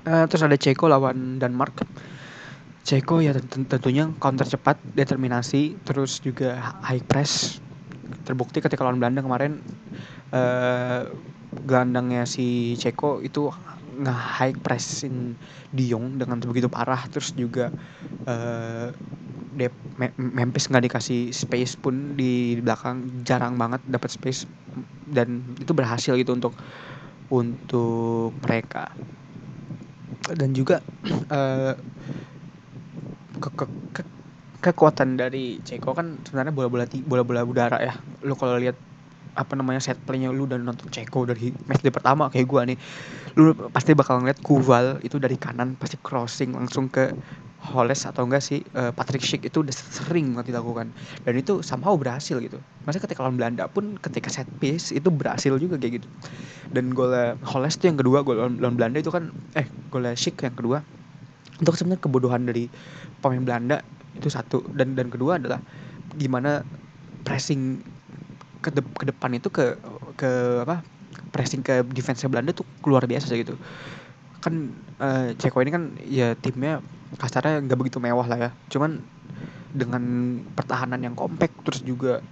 Uh, 0.00 0.24
terus 0.28 0.40
ada 0.44 0.56
Ceko 0.56 0.88
lawan 0.88 1.36
Denmark. 1.36 1.84
Ceko 2.80 3.20
ya 3.20 3.36
tentunya 3.36 4.08
counter 4.16 4.48
cepat, 4.48 4.80
determinasi, 4.96 5.76
terus 5.84 6.16
juga 6.24 6.56
high 6.80 7.04
press. 7.04 7.60
Terbukti 8.26 8.58
ketika 8.62 8.82
lawan 8.84 8.98
Belanda 8.98 9.22
kemarin 9.22 9.62
uh, 10.34 11.02
gelandangnya 11.66 12.24
si 12.24 12.74
Ceko 12.78 13.20
itu 13.20 13.50
nge-high 14.00 14.56
pressin 14.62 15.36
Diong 15.74 16.16
dengan 16.16 16.40
begitu 16.40 16.70
parah 16.70 17.04
terus 17.10 17.34
juga 17.36 17.74
uh, 18.26 18.90
Memphis 20.16 20.70
nggak 20.70 20.84
dikasih 20.88 21.34
space 21.34 21.74
pun 21.76 22.14
di 22.16 22.56
belakang 22.62 23.24
jarang 23.26 23.58
banget 23.58 23.82
dapat 23.84 24.08
space 24.14 24.46
dan 25.04 25.58
itu 25.58 25.74
berhasil 25.74 26.14
gitu 26.14 26.32
untuk 26.32 26.54
untuk 27.30 28.32
mereka. 28.42 28.94
Dan 30.30 30.54
juga 30.54 30.80
uh, 31.32 31.74
ke, 33.42 33.48
ke, 33.56 33.64
ke 33.96 34.02
kekuatan 34.60 35.16
dari 35.16 35.56
Ceko 35.64 35.96
kan 35.96 36.20
sebenarnya 36.28 36.52
bola-bola 36.52 36.84
bola-bola 37.08 37.40
udara 37.42 37.80
ya. 37.80 37.96
Lu 38.22 38.36
kalau 38.36 38.60
lihat 38.60 38.76
apa 39.32 39.56
namanya 39.56 39.80
set 39.80 39.96
playnya 40.04 40.28
lu 40.28 40.44
dan 40.44 40.68
nonton 40.68 40.92
Ceko 40.92 41.24
dari 41.24 41.48
match 41.64 41.80
day 41.80 41.88
pertama 41.88 42.28
kayak 42.28 42.46
gua 42.46 42.68
nih. 42.68 42.76
Lu 43.40 43.56
pasti 43.72 43.96
bakal 43.96 44.20
ngeliat 44.20 44.38
Kuval 44.44 45.00
itu 45.00 45.16
dari 45.16 45.40
kanan 45.40 45.80
pasti 45.80 45.96
crossing 46.04 46.52
langsung 46.52 46.92
ke 46.92 47.08
Holles 47.60 48.08
atau 48.08 48.24
enggak 48.24 48.40
sih 48.40 48.64
uh, 48.72 48.88
Patrick 48.92 49.20
Schick 49.20 49.44
itu 49.44 49.60
udah 49.60 49.72
sering 49.72 50.32
banget 50.32 50.52
dilakukan. 50.52 50.92
Dan 51.24 51.34
itu 51.36 51.60
somehow 51.60 51.96
berhasil 51.96 52.36
gitu. 52.40 52.56
Masih 52.88 53.00
ketika 53.04 53.20
lawan 53.20 53.36
Belanda 53.36 53.68
pun 53.68 54.00
ketika 54.00 54.32
set 54.32 54.48
piece 54.60 54.92
itu 54.92 55.08
berhasil 55.12 55.52
juga 55.60 55.76
kayak 55.76 56.00
gitu. 56.00 56.08
Dan 56.72 56.92
gol 56.96 57.12
Holles 57.44 57.76
tuh 57.76 57.92
yang 57.92 58.00
kedua 58.00 58.24
gol 58.24 58.40
lawan 58.40 58.76
Belanda 58.76 59.00
itu 59.00 59.12
kan 59.12 59.28
eh 59.56 59.68
gol 59.92 60.04
Schick 60.16 60.40
yang 60.40 60.56
kedua. 60.56 60.80
Untuk 61.60 61.76
sebenarnya 61.76 62.00
kebodohan 62.00 62.48
dari 62.48 62.72
pemain 63.20 63.44
Belanda 63.44 63.84
itu 64.20 64.28
satu. 64.32 64.62
Dan 64.76 64.94
dan 64.98 65.08
kedua 65.12 65.40
adalah 65.40 65.60
gimana 66.14 66.62
pressing 67.26 67.82
ke, 68.64 68.68
de 68.74 68.82
ke 68.84 69.04
depan 69.08 69.30
itu 69.36 69.48
ke 69.48 69.78
ke 70.20 70.30
apa 70.64 70.84
pressing 71.32 71.64
ke 71.64 71.84
defense 71.96 72.22
Belanda 72.28 72.52
tuh 72.52 72.66
keluar 72.84 73.04
biasa 73.08 73.32
gitu. 73.36 73.56
Kan 74.44 74.76
uh, 75.00 75.32
Ceko 75.36 75.60
ini 75.64 75.70
kan 75.72 75.84
ya 76.04 76.34
timnya 76.38 76.80
kasarnya 77.20 77.64
nggak 77.64 77.78
begitu 77.80 77.98
mewah 78.02 78.26
lah 78.28 78.38
ya. 78.38 78.50
Cuman 78.72 79.04
dengan 79.72 80.02
pertahanan 80.56 81.00
yang 81.04 81.14
kompak 81.14 81.54
terus 81.66 81.82
juga 81.86 82.22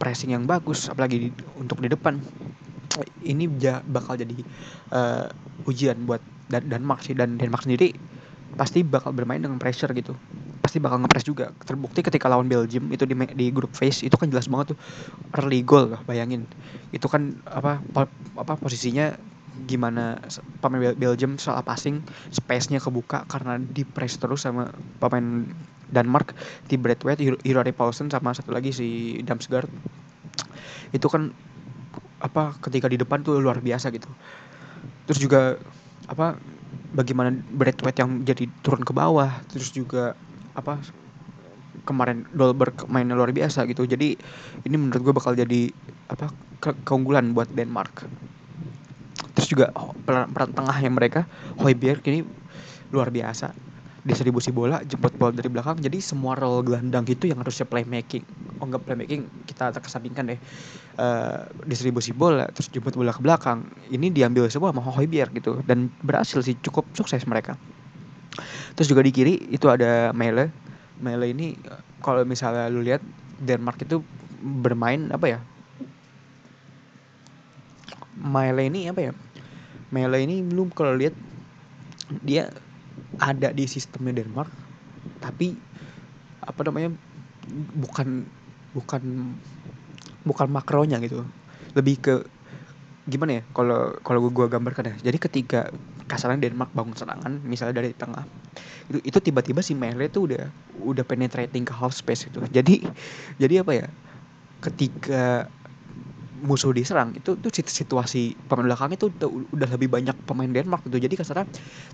pressing 0.00 0.34
yang 0.34 0.44
bagus 0.50 0.90
apalagi 0.90 1.16
di, 1.18 1.28
untuk 1.58 1.78
di 1.82 1.88
depan 1.90 2.20
ini 3.24 3.48
ja, 3.56 3.80
bakal 3.86 4.18
jadi 4.20 4.44
uh, 4.92 5.26
ujian 5.68 6.04
buat 6.04 6.20
dan 6.52 6.68
Denmark 6.68 7.00
sih. 7.06 7.14
Dan 7.16 7.40
Denmark 7.40 7.64
sendiri 7.64 7.96
pasti 8.58 8.84
bakal 8.84 9.16
bermain 9.16 9.40
dengan 9.42 9.58
pressure 9.62 9.90
gitu 9.96 10.16
pasti 10.62 10.78
bakal 10.78 11.02
ngepress 11.02 11.26
juga. 11.26 11.50
Terbukti 11.66 12.00
ketika 12.06 12.30
lawan 12.30 12.46
Belgium 12.46 12.88
itu 12.94 13.02
di 13.04 13.14
di 13.34 13.46
grup 13.50 13.74
phase 13.74 14.06
itu 14.06 14.14
kan 14.14 14.30
jelas 14.30 14.46
banget 14.46 14.74
tuh 14.74 14.78
early 15.36 15.66
goal 15.66 15.90
lah 15.90 16.00
bayangin. 16.06 16.46
Itu 16.94 17.10
kan 17.10 17.42
apa 17.50 17.82
apa 18.38 18.52
posisinya 18.56 19.12
gimana 19.68 20.16
pemain 20.64 20.96
Belgium 20.96 21.36
soal 21.36 21.60
passing 21.60 22.00
space-nya 22.32 22.80
kebuka 22.80 23.28
karena 23.28 23.60
di 23.60 23.84
press 23.84 24.16
terus 24.16 24.48
sama 24.48 24.72
pemain 24.96 25.44
Denmark 25.92 26.32
di 26.72 26.80
Braithwaite, 26.80 27.20
Hirari 27.44 27.76
Paulsen 27.76 28.08
sama 28.08 28.32
satu 28.32 28.54
lagi 28.56 28.72
si 28.72 29.20
Damsgaard. 29.20 29.68
Itu 30.96 31.12
kan 31.12 31.36
apa 32.22 32.56
ketika 32.62 32.86
di 32.88 32.96
depan 32.96 33.20
tuh 33.26 33.42
luar 33.42 33.60
biasa 33.60 33.92
gitu. 33.92 34.08
Terus 35.04 35.20
juga 35.20 35.40
apa 36.08 36.38
bagaimana 36.92 37.32
Braithwaite 37.52 38.00
yang 38.04 38.24
jadi 38.24 38.48
turun 38.64 38.82
ke 38.82 38.92
bawah 38.96 39.42
terus 39.50 39.72
juga 39.74 40.16
apa 40.52 40.80
kemarin 41.82 42.24
Dolberg 42.30 42.86
mainnya 42.88 43.18
luar 43.18 43.34
biasa 43.34 43.66
gitu. 43.66 43.84
Jadi 43.86 44.14
ini 44.66 44.76
menurut 44.78 45.02
gue 45.02 45.14
bakal 45.14 45.32
jadi 45.34 45.70
apa 46.10 46.30
ke 46.62 46.70
keunggulan 46.86 47.34
buat 47.34 47.50
Denmark. 47.50 48.06
Terus 49.32 49.48
juga 49.48 49.66
peran, 50.04 50.30
peran 50.30 50.50
tengah 50.52 50.76
yang 50.78 50.94
mereka 50.94 51.26
Hoiberg 51.58 52.04
ini 52.06 52.22
luar 52.94 53.10
biasa. 53.10 53.50
Distribusi 54.02 54.50
bola 54.50 54.82
jemput 54.82 55.14
bola 55.14 55.30
dari 55.30 55.46
belakang 55.46 55.78
jadi 55.78 56.02
semua 56.02 56.34
role 56.34 56.66
gelandang 56.66 57.06
itu 57.06 57.30
yang 57.30 57.38
harusnya 57.38 57.66
playmaking. 57.66 58.26
Oh 58.58 58.66
enggak 58.66 58.82
playmaking 58.82 59.30
kita 59.46 59.70
terkesampingkan 59.74 60.34
deh. 60.34 60.40
Uh, 60.98 61.46
distribusi 61.66 62.10
bola 62.10 62.46
terus 62.50 62.70
jemput 62.70 62.94
bola 62.94 63.14
ke 63.14 63.22
belakang. 63.22 63.70
Ini 63.90 64.10
diambil 64.10 64.50
semua 64.50 64.74
sama 64.74 64.82
Hoiberg 64.86 65.34
gitu 65.38 65.62
dan 65.66 65.90
berhasil 66.02 66.42
sih 66.42 66.58
cukup 66.58 66.90
sukses 66.94 67.22
mereka 67.26 67.58
terus 68.74 68.88
juga 68.88 69.04
di 69.04 69.12
kiri 69.12 69.34
itu 69.52 69.66
ada 69.68 70.10
Mele. 70.16 70.52
Mele 71.02 71.32
ini 71.34 71.58
kalau 72.00 72.22
misalnya 72.24 72.70
lu 72.70 72.80
lihat 72.84 73.02
Denmark 73.42 73.82
itu 73.84 74.02
bermain 74.42 75.10
apa 75.12 75.26
ya? 75.28 75.40
Mele 78.16 78.68
ini 78.68 78.88
apa 78.88 79.00
ya? 79.10 79.12
Mele 79.92 80.18
ini 80.24 80.40
belum 80.44 80.72
kalau 80.72 80.96
lihat 80.96 81.16
dia 82.22 82.48
ada 83.22 83.54
di 83.54 83.64
sistemnya 83.70 84.22
Denmark 84.24 84.50
tapi 85.22 85.54
apa 86.42 86.60
namanya 86.66 86.90
bukan 87.78 88.26
bukan 88.74 89.02
bukan 90.26 90.48
makronya 90.50 90.98
gitu. 91.02 91.22
Lebih 91.78 91.94
ke 92.02 92.14
gimana 93.06 93.42
ya? 93.42 93.42
Kalau 93.54 93.94
kalau 94.02 94.18
gue 94.30 94.46
gambarkan 94.50 94.94
ya. 94.94 94.94
Jadi 95.10 95.18
ketika 95.18 95.70
kasarnya 96.12 96.38
Denmark 96.50 96.70
bangun 96.76 96.94
serangan 96.98 97.32
misalnya 97.44 97.80
dari 97.82 97.90
tengah. 97.96 98.24
Itu 98.90 98.98
itu 99.04 99.18
tiba-tiba 99.22 99.60
si 99.64 99.74
Mele 99.78 100.08
tuh 100.12 100.28
udah 100.32 100.44
udah 100.76 101.04
penetrating 101.08 101.64
ke 101.68 101.74
half 101.76 101.92
space 101.96 102.28
itu. 102.32 102.40
Jadi 102.56 102.90
jadi 103.42 103.64
apa 103.64 103.72
ya? 103.76 103.86
Ketika 104.62 105.50
musuh 106.32 106.72
diserang 106.72 107.12
itu 107.12 107.36
tuh 107.36 107.52
situasi 107.52 108.40
pemain 108.48 108.64
belakang 108.64 108.96
itu 108.96 109.12
udah 109.52 109.68
lebih 109.76 109.92
banyak 109.92 110.16
pemain 110.24 110.48
Denmark 110.48 110.80
gitu. 110.88 110.96
Jadi 110.96 111.14
kasarnya 111.20 111.44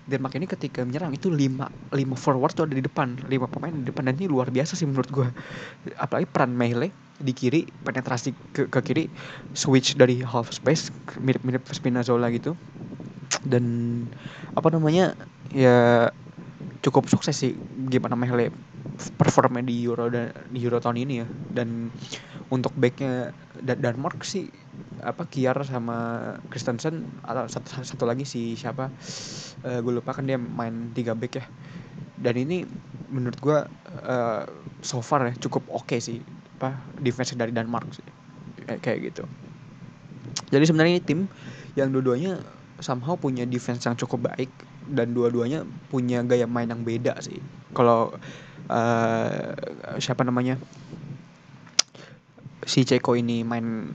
Denmark 0.06 0.38
ini 0.38 0.46
ketika 0.46 0.86
menyerang 0.86 1.10
itu 1.14 1.26
lima 1.32 1.66
lima 1.90 2.14
forward 2.14 2.54
tuh 2.54 2.70
ada 2.70 2.74
di 2.78 2.84
depan. 2.86 3.18
Lima 3.26 3.50
pemain 3.50 3.74
di 3.74 3.82
depan 3.82 4.06
dan 4.06 4.14
ini 4.14 4.30
luar 4.30 4.54
biasa 4.54 4.78
sih 4.78 4.86
menurut 4.86 5.10
gue 5.10 5.26
apalagi 5.98 6.26
peran 6.30 6.54
Mehle 6.54 6.94
di 7.18 7.32
kiri 7.34 7.66
penetrasi 7.82 8.34
ke, 8.54 8.70
ke 8.70 8.80
kiri 8.82 9.04
switch 9.54 9.98
dari 9.98 10.22
half 10.22 10.50
space 10.54 10.90
mirip-mirip 11.18 11.66
Spinazzola 11.70 12.30
gitu 12.34 12.54
dan 13.44 13.64
apa 14.56 14.68
namanya 14.72 15.14
ya 15.52 16.08
cukup 16.82 17.10
sukses 17.10 17.34
sih 17.34 17.52
gimana 17.90 18.14
Mehle 18.14 18.50
performnya 19.18 19.62
di 19.62 19.84
Euro 19.86 20.10
dan 20.10 20.34
di 20.50 20.58
Euro 20.62 20.82
tahun 20.82 20.98
ini 20.98 21.14
ya. 21.22 21.26
Dan 21.28 21.92
untuk 22.48 22.72
backnya 22.74 23.34
Denmark 23.60 24.24
sih 24.24 24.48
apa 25.04 25.28
Kiar 25.30 25.54
sama 25.62 26.34
Kristensen 26.50 27.06
atau 27.22 27.46
satu, 27.46 27.84
satu 27.86 28.04
lagi 28.08 28.26
si 28.26 28.58
siapa 28.58 28.90
uh, 29.62 29.78
gue 29.78 29.92
lupa 29.94 30.16
kan 30.16 30.26
dia 30.26 30.38
main 30.40 30.90
tiga 30.96 31.14
back 31.14 31.38
ya. 31.38 31.44
Dan 32.18 32.34
ini 32.34 32.66
menurut 33.12 33.38
gue 33.38 33.58
uh, 34.04 34.42
so 34.82 34.98
far 35.02 35.26
ya 35.28 35.34
cukup 35.38 35.62
oke 35.70 35.86
okay 35.86 36.02
sih 36.02 36.18
apa 36.58 36.74
defense 36.98 37.38
dari 37.38 37.54
Denmark 37.54 37.86
sih 37.94 38.06
kayak, 38.66 38.80
kayak 38.82 38.98
gitu. 39.14 39.22
Jadi 40.50 40.64
sebenarnya 40.66 40.98
tim 41.04 41.30
yang 41.78 41.94
dua-duanya 41.94 42.42
somehow 42.78 43.18
punya 43.18 43.44
defense 43.44 43.84
yang 43.84 43.98
cukup 43.98 44.30
baik 44.34 44.50
dan 44.88 45.12
dua-duanya 45.12 45.66
punya 45.92 46.22
gaya 46.24 46.48
main 46.48 46.70
yang 46.70 46.82
beda 46.86 47.18
sih 47.20 47.38
kalau 47.74 48.14
uh, 48.70 49.52
siapa 49.98 50.22
namanya 50.24 50.56
si 52.68 52.84
Ceko 52.84 53.16
ini 53.16 53.42
main 53.42 53.88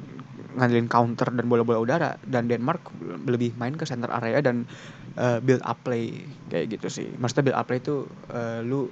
ngandelin 0.53 0.89
counter 0.89 1.33
dan 1.33 1.45
bola-bola 1.49 1.81
udara 1.81 2.11
dan 2.25 2.45
Denmark 2.45 2.93
lebih 3.25 3.57
main 3.57 3.73
ke 3.73 3.85
center 3.89 4.09
area 4.13 4.41
dan 4.41 4.69
uh, 5.17 5.41
build 5.41 5.61
up 5.65 5.81
play 5.81 6.25
kayak 6.53 6.77
gitu 6.77 6.87
sih. 6.89 7.07
Maksudnya 7.17 7.53
build 7.53 7.57
up 7.57 7.65
play 7.69 7.81
itu 7.81 8.05
uh, 8.29 8.61
lu 8.61 8.89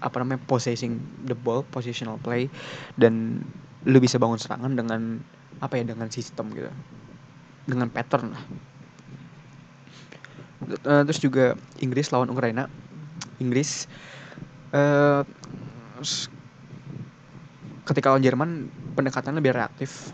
apa 0.00 0.20
namanya 0.20 0.40
possessing 0.44 1.00
the 1.24 1.36
ball, 1.36 1.64
positional 1.68 2.20
play 2.20 2.48
dan 2.96 3.44
lu 3.84 3.98
bisa 4.00 4.16
bangun 4.16 4.40
serangan 4.40 4.72
dengan 4.72 5.20
apa 5.60 5.80
ya 5.80 5.84
dengan 5.84 6.08
sistem 6.08 6.52
gitu. 6.52 6.72
Dengan 7.68 7.92
pattern 7.92 8.32
lah. 8.32 8.42
Uh, 10.56 11.04
terus 11.04 11.20
juga 11.20 11.52
Inggris 11.84 12.08
lawan 12.08 12.32
Ukraina. 12.32 12.64
Inggris 13.36 13.84
uh, 14.72 15.20
ketika 17.84 18.08
lawan 18.08 18.24
Jerman 18.24 18.50
pendekatan 18.96 19.36
lebih 19.36 19.52
reaktif. 19.52 20.10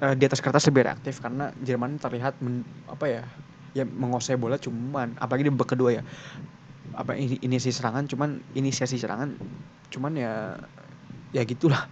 Uh, 0.00 0.16
di 0.16 0.24
atas 0.24 0.40
kertas 0.40 0.64
lebih 0.72 0.88
reaktif 0.88 1.20
karena 1.20 1.52
Jerman 1.60 2.00
terlihat 2.00 2.40
men, 2.40 2.64
apa 2.88 3.06
ya 3.06 3.22
ya 3.70 3.86
menguasai 3.86 4.34
bola 4.34 4.58
cuman 4.58 5.14
apalagi 5.20 5.46
di 5.46 5.52
babak 5.52 5.76
kedua 5.76 6.00
ya. 6.00 6.02
Apa 6.96 7.14
ini 7.14 7.36
inisiasi 7.44 7.76
serangan 7.76 8.08
cuman 8.08 8.40
inisiasi 8.56 8.96
serangan 8.96 9.36
cuman 9.92 10.12
ya 10.16 10.56
ya 11.36 11.44
gitulah. 11.44 11.84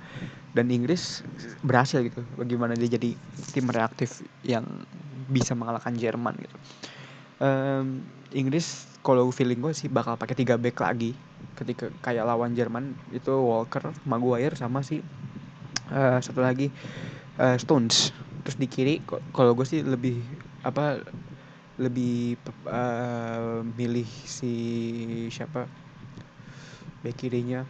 Dan 0.57 0.73
Inggris 0.73 1.21
berhasil 1.61 2.01
gitu 2.01 2.25
bagaimana 2.35 2.73
dia 2.73 2.97
jadi 2.97 3.13
tim 3.53 3.69
reaktif 3.69 4.25
yang 4.43 4.65
bisa 5.29 5.53
mengalahkan 5.53 5.93
Jerman 5.95 6.35
gitu 6.41 6.57
um, 7.43 8.03
Inggris 8.35 8.87
kalau 9.01 9.31
feeling 9.33 9.63
gue 9.63 9.73
sih 9.73 9.89
bakal 9.89 10.19
pakai 10.21 10.37
tiga 10.37 10.61
back 10.61 10.79
lagi. 10.83 11.17
Ketika 11.57 11.91
kayak 12.03 12.27
lawan 12.27 12.55
Jerman 12.55 12.95
itu 13.15 13.33
Walker, 13.33 13.95
Maguire 14.07 14.55
sama 14.55 14.83
si 14.85 15.03
uh, 15.91 16.19
satu 16.21 16.45
lagi 16.45 16.69
uh, 17.41 17.57
Stones. 17.57 18.13
Terus 18.45 18.57
di 18.59 18.67
kiri 18.69 18.95
kalau 19.33 19.57
gue 19.57 19.67
sih 19.67 19.81
lebih 19.83 20.21
apa 20.63 21.03
lebih 21.79 22.37
uh, 22.67 23.63
milih 23.65 24.09
si 24.27 24.53
siapa? 25.31 25.67
Back 27.03 27.17
kirinya. 27.17 27.63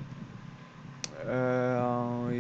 Uh, 1.29 2.33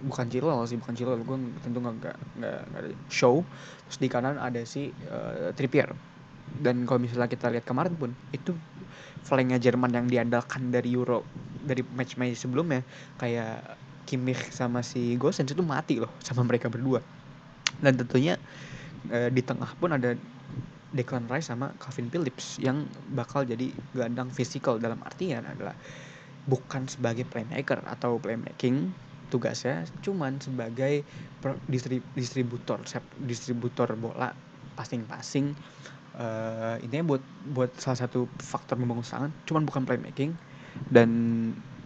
bukan 0.00 0.26
Chilwell 0.32 0.64
sih 0.64 0.80
bukan 0.80 0.96
Chilwell. 0.96 1.20
Gue 1.20 1.36
tentu 1.60 1.84
nggak 1.84 2.16
nggak 2.40 2.60
nggak 2.72 2.82
show. 3.12 3.44
Terus 3.88 3.98
di 4.00 4.08
kanan 4.08 4.40
ada 4.40 4.64
si 4.64 4.88
uh, 4.88 5.52
Trippier 5.52 5.92
dan 6.58 6.82
kalau 6.82 6.98
misalnya 6.98 7.30
kita 7.30 7.46
lihat 7.54 7.62
kemarin 7.62 7.94
pun 7.94 8.10
itu 8.34 8.58
flanknya 9.22 9.62
Jerman 9.62 9.94
yang 9.94 10.06
diandalkan 10.10 10.74
dari 10.74 10.90
Euro 10.98 11.22
dari 11.62 11.86
match-match 11.86 12.42
sebelumnya. 12.42 12.82
Kayak 13.20 13.78
Kimmich 14.08 14.50
sama 14.50 14.82
si 14.82 15.14
Gosens 15.14 15.54
itu 15.54 15.62
mati 15.62 16.02
loh 16.02 16.10
sama 16.24 16.42
mereka 16.42 16.66
berdua. 16.66 16.98
Dan 17.78 17.94
tentunya 17.94 18.34
e, 19.06 19.30
di 19.30 19.42
tengah 19.46 19.70
pun 19.78 19.94
ada 19.94 20.18
Declan 20.90 21.30
Rice 21.30 21.54
sama 21.54 21.70
Calvin 21.78 22.10
Phillips 22.10 22.58
yang 22.58 22.90
bakal 23.14 23.46
jadi 23.46 23.70
gelandang 23.94 24.34
fisikal. 24.34 24.82
Dalam 24.82 24.98
artian 25.06 25.46
adalah 25.46 25.78
bukan 26.50 26.90
sebagai 26.90 27.22
playmaker 27.28 27.78
atau 27.86 28.18
playmaking 28.18 28.90
tugasnya 29.30 29.86
cuman 30.02 30.42
sebagai 30.42 31.06
distributor 32.18 32.82
distributor 33.22 33.94
bola 33.94 34.34
passing-passing 34.74 35.54
uh, 36.18 36.76
intinya 36.82 37.14
buat 37.16 37.22
buat 37.54 37.70
salah 37.78 37.98
satu 38.06 38.26
faktor 38.40 38.80
membangun 38.80 39.04
serangan 39.06 39.30
cuman 39.46 39.62
bukan 39.66 39.82
playmaking 39.86 40.34
dan 40.88 41.10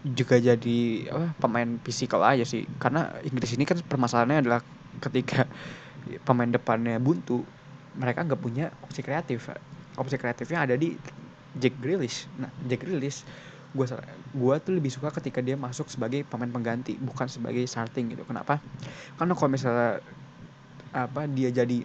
juga 0.04 0.36
jadi 0.36 1.08
apa 1.08 1.32
pemain 1.40 1.80
fisikal 1.80 2.20
aja 2.20 2.44
sih. 2.44 2.68
Karena 2.76 3.08
Inggris 3.24 3.56
ini 3.56 3.64
kan 3.64 3.80
permasalahannya 3.80 4.44
adalah 4.44 4.60
ketika 5.00 5.48
pemain 6.28 6.48
depannya 6.52 7.00
buntu 7.00 7.40
mereka 7.96 8.20
nggak 8.20 8.40
punya 8.40 8.68
opsi 8.84 9.00
kreatif. 9.00 9.48
Opsi 9.96 10.20
kreatifnya 10.20 10.68
ada 10.68 10.76
di 10.76 10.92
Jack 11.56 11.80
Grealish. 11.80 12.28
Nah 12.36 12.52
Jack 12.68 12.84
Grealish 12.84 13.24
gue 13.74 13.86
gue 14.36 14.54
tuh 14.62 14.72
lebih 14.76 14.92
suka 14.92 15.10
ketika 15.10 15.42
dia 15.42 15.58
masuk 15.58 15.90
sebagai 15.90 16.22
pemain 16.28 16.52
pengganti 16.52 17.00
bukan 17.00 17.26
sebagai 17.26 17.64
starting 17.64 18.12
gitu. 18.12 18.28
Kenapa? 18.28 18.60
Karena 19.16 19.32
kalau 19.32 19.50
misalnya 19.50 20.04
apa 20.94 21.26
dia 21.26 21.50
jadi 21.50 21.82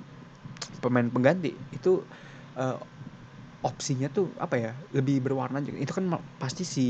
pemain 0.84 1.08
pengganti 1.08 1.56
itu 1.73 2.04
uh, 2.60 2.78
opsinya 3.63 4.08
tuh 4.12 4.32
apa 4.39 4.56
ya 4.56 4.72
lebih 4.95 5.24
berwarna 5.24 5.63
juga. 5.63 5.80
Itu 5.80 5.95
kan 5.95 6.12
pasti 6.39 6.63
si 6.63 6.88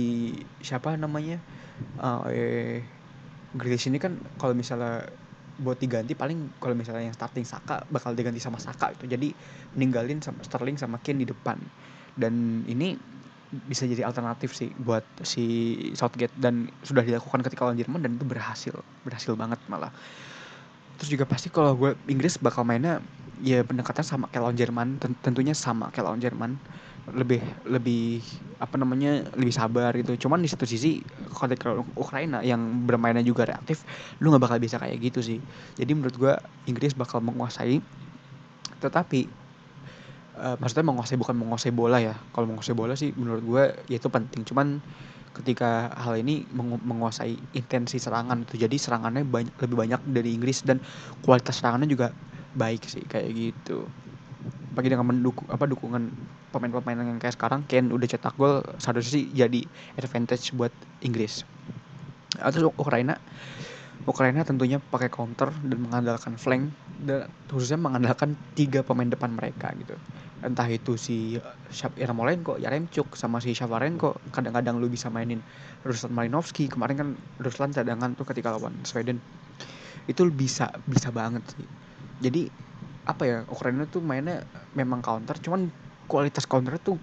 siapa 0.62 0.94
namanya 0.98 1.38
uh, 2.02 2.26
eh 2.30 2.82
Grealish 3.50 3.90
ini 3.90 3.98
kan 3.98 4.14
kalau 4.38 4.54
misalnya 4.54 5.10
buat 5.60 5.82
diganti 5.82 6.14
paling 6.14 6.62
kalau 6.62 6.78
misalnya 6.78 7.10
yang 7.10 7.18
starting 7.18 7.44
Saka 7.44 7.82
bakal 7.90 8.14
diganti 8.14 8.38
sama 8.38 8.62
Saka 8.62 8.94
itu 8.94 9.10
jadi 9.10 9.34
ninggalin 9.74 10.22
sama 10.22 10.46
Sterling 10.46 10.78
sama 10.78 11.02
Kane 11.02 11.26
di 11.26 11.28
depan. 11.30 11.58
Dan 12.14 12.62
ini 12.70 12.94
bisa 13.66 13.90
jadi 13.90 14.06
alternatif 14.06 14.54
sih 14.54 14.70
buat 14.78 15.02
si 15.26 15.74
Southgate. 15.98 16.38
Dan 16.38 16.70
sudah 16.86 17.02
dilakukan 17.02 17.42
ketika 17.42 17.66
lawan 17.66 17.82
Jerman 17.82 18.06
dan 18.06 18.22
itu 18.22 18.26
berhasil 18.30 18.74
berhasil 19.02 19.34
banget 19.34 19.58
malah 19.66 19.90
terus 21.00 21.16
juga 21.16 21.24
pasti 21.24 21.48
kalau 21.48 21.80
gue 21.80 21.96
Inggris 22.12 22.36
bakal 22.44 22.68
mainnya 22.68 23.00
ya 23.40 23.64
pendekatan 23.64 24.04
sama 24.04 24.28
kayak 24.28 24.44
lawan 24.44 24.58
Jerman. 24.60 24.88
Tentunya 25.24 25.56
sama 25.56 25.88
kayak 25.96 26.06
lawan 26.12 26.20
Jerman. 26.20 26.52
Lebih 27.10 27.40
lebih 27.66 28.20
apa 28.60 28.76
namanya 28.76 29.24
lebih 29.40 29.56
sabar 29.56 29.96
gitu. 29.96 30.28
Cuman 30.28 30.44
di 30.44 30.52
satu 30.52 30.68
sisi 30.68 31.00
kalau 31.32 31.88
Ukraina 31.96 32.44
yang 32.44 32.84
bermainnya 32.84 33.24
juga 33.24 33.48
reaktif 33.48 33.88
lu 34.20 34.36
nggak 34.36 34.44
bakal 34.44 34.58
bisa 34.60 34.76
kayak 34.76 35.00
gitu 35.00 35.24
sih. 35.24 35.40
Jadi 35.80 35.92
menurut 35.96 36.16
gue 36.20 36.34
Inggris 36.68 36.92
bakal 36.94 37.24
menguasai 37.24 37.80
tetapi 38.84 39.28
uh, 40.36 40.56
maksudnya 40.60 40.86
menguasai 40.88 41.16
bukan 41.16 41.36
menguasai 41.40 41.72
bola 41.72 41.98
ya. 42.04 42.20
Kalau 42.36 42.46
menguasai 42.52 42.76
bola 42.76 42.94
sih 43.00 43.16
menurut 43.16 43.44
gue 43.44 43.64
ya 43.88 43.98
itu 43.98 44.12
penting. 44.12 44.44
Cuman 44.44 44.84
ketika 45.39 45.88
hal 45.95 46.19
ini 46.19 46.43
menguasai 46.84 47.39
intensi 47.56 47.97
serangan 47.97 48.43
itu. 48.43 48.60
Jadi 48.60 48.75
serangannya 48.75 49.23
banyak, 49.23 49.56
lebih 49.56 49.78
banyak 49.80 50.02
dari 50.04 50.36
Inggris 50.36 50.67
dan 50.67 50.84
kualitas 51.23 51.63
serangannya 51.63 51.88
juga 51.88 52.12
baik 52.54 52.84
sih 52.86 53.08
kayak 53.08 53.32
gitu. 53.32 53.88
Bagi 54.75 54.91
dengan 54.91 55.08
mendukung 55.08 55.47
apa 55.47 55.65
dukungan 55.65 56.12
pemain-pemain 56.52 56.99
yang 56.99 57.21
kayak 57.21 57.38
sekarang 57.38 57.63
Ken 57.69 57.93
udah 57.93 58.08
cetak 58.10 58.36
gol 58.36 58.65
seharusnya 58.82 59.12
sih 59.21 59.25
jadi 59.32 59.62
advantage 59.95 60.52
buat 60.54 60.73
Inggris. 61.06 61.47
Atau 62.38 62.75
Ukraina 62.75 63.17
Ukraina 64.10 64.41
tentunya 64.41 64.82
pakai 64.82 65.08
counter 65.13 65.54
dan 65.54 65.78
mengandalkan 65.80 66.36
flank 66.36 66.73
dan 66.99 67.30
khususnya 67.47 67.80
mengandalkan 67.80 68.36
tiga 68.58 68.82
pemain 68.82 69.08
depan 69.08 69.32
mereka 69.32 69.71
gitu 69.78 69.95
entah 70.45 70.67
itu 70.71 70.95
si 70.95 71.36
Yarmolenko, 71.99 72.58
Yaremchuk 72.62 73.15
sama 73.19 73.43
si 73.43 73.52
Shavarenko 73.58 74.23
kadang-kadang 74.32 74.80
lu 74.80 74.88
bisa 74.88 75.12
mainin 75.12 75.43
Ruslan 75.84 76.12
Malinovsky 76.15 76.71
kemarin 76.71 76.95
kan 76.97 77.10
Ruslan 77.43 77.71
cadangan 77.75 78.15
tuh 78.15 78.25
ketika 78.30 78.56
lawan 78.56 78.84
Sweden. 78.88 79.19
Itu 80.08 80.28
bisa 80.32 80.71
bisa 80.88 81.10
banget 81.12 81.43
sih. 81.56 81.67
Jadi 82.23 82.49
apa 83.10 83.23
ya 83.25 83.38
Ukraina 83.49 83.89
tuh 83.89 84.06
mainnya 84.06 84.45
memang 84.78 85.02
counter 85.02 85.36
cuman 85.41 85.73
kualitas 86.06 86.45
counter 86.45 86.78
tuh 86.78 87.02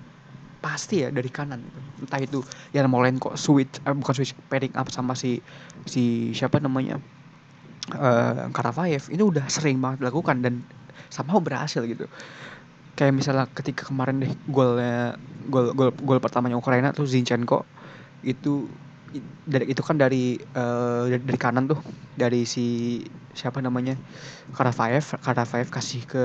pasti 0.62 1.03
ya 1.07 1.09
dari 1.14 1.31
kanan 1.31 1.62
gitu. 1.66 1.81
entah 2.03 2.20
itu 2.22 2.38
ya 2.75 2.83
kok 3.22 3.35
switch 3.38 3.79
eh, 3.87 3.94
bukan 3.94 4.14
switch 4.14 4.35
pairing 4.51 4.75
up 4.75 4.88
sama 4.90 5.14
si 5.14 5.42
si 5.87 6.35
siapa 6.35 6.59
namanya 6.59 6.99
uh, 7.94 8.51
Karavayev 8.51 9.07
ini 9.14 9.22
udah 9.22 9.46
sering 9.46 9.79
banget 9.79 10.03
dilakukan 10.03 10.42
dan 10.42 10.55
sama 11.12 11.38
berhasil 11.38 11.85
gitu 11.87 12.09
kayak 12.97 13.13
misalnya 13.13 13.45
ketika 13.53 13.87
kemarin 13.87 14.25
deh 14.25 14.33
golnya 14.49 15.21
gol 15.53 15.77
gol 15.77 15.93
gol 15.93 16.19
pertamanya 16.19 16.57
Ukraina 16.57 16.97
tuh 16.97 17.05
Zinchenko 17.05 17.69
itu 18.25 18.67
dari 19.47 19.71
itu 19.71 19.81
kan 19.85 19.97
dari 19.97 20.37
uh, 20.57 21.07
dari, 21.07 21.39
kanan 21.39 21.71
tuh 21.71 21.79
dari 22.19 22.43
si 22.49 22.99
siapa 23.37 23.63
namanya 23.63 23.95
Karavaev 24.57 25.21
Karavaev 25.23 25.69
kasih 25.71 26.03
ke 26.09 26.25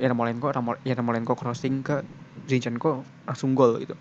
Yarmolenko 0.00 0.54
Yarmolenko 0.86 1.34
crossing 1.36 1.84
ke 1.84 2.00
Zinchenko 2.46 3.04
langsung 3.28 3.52
gol 3.52 3.82
gitu. 3.82 3.94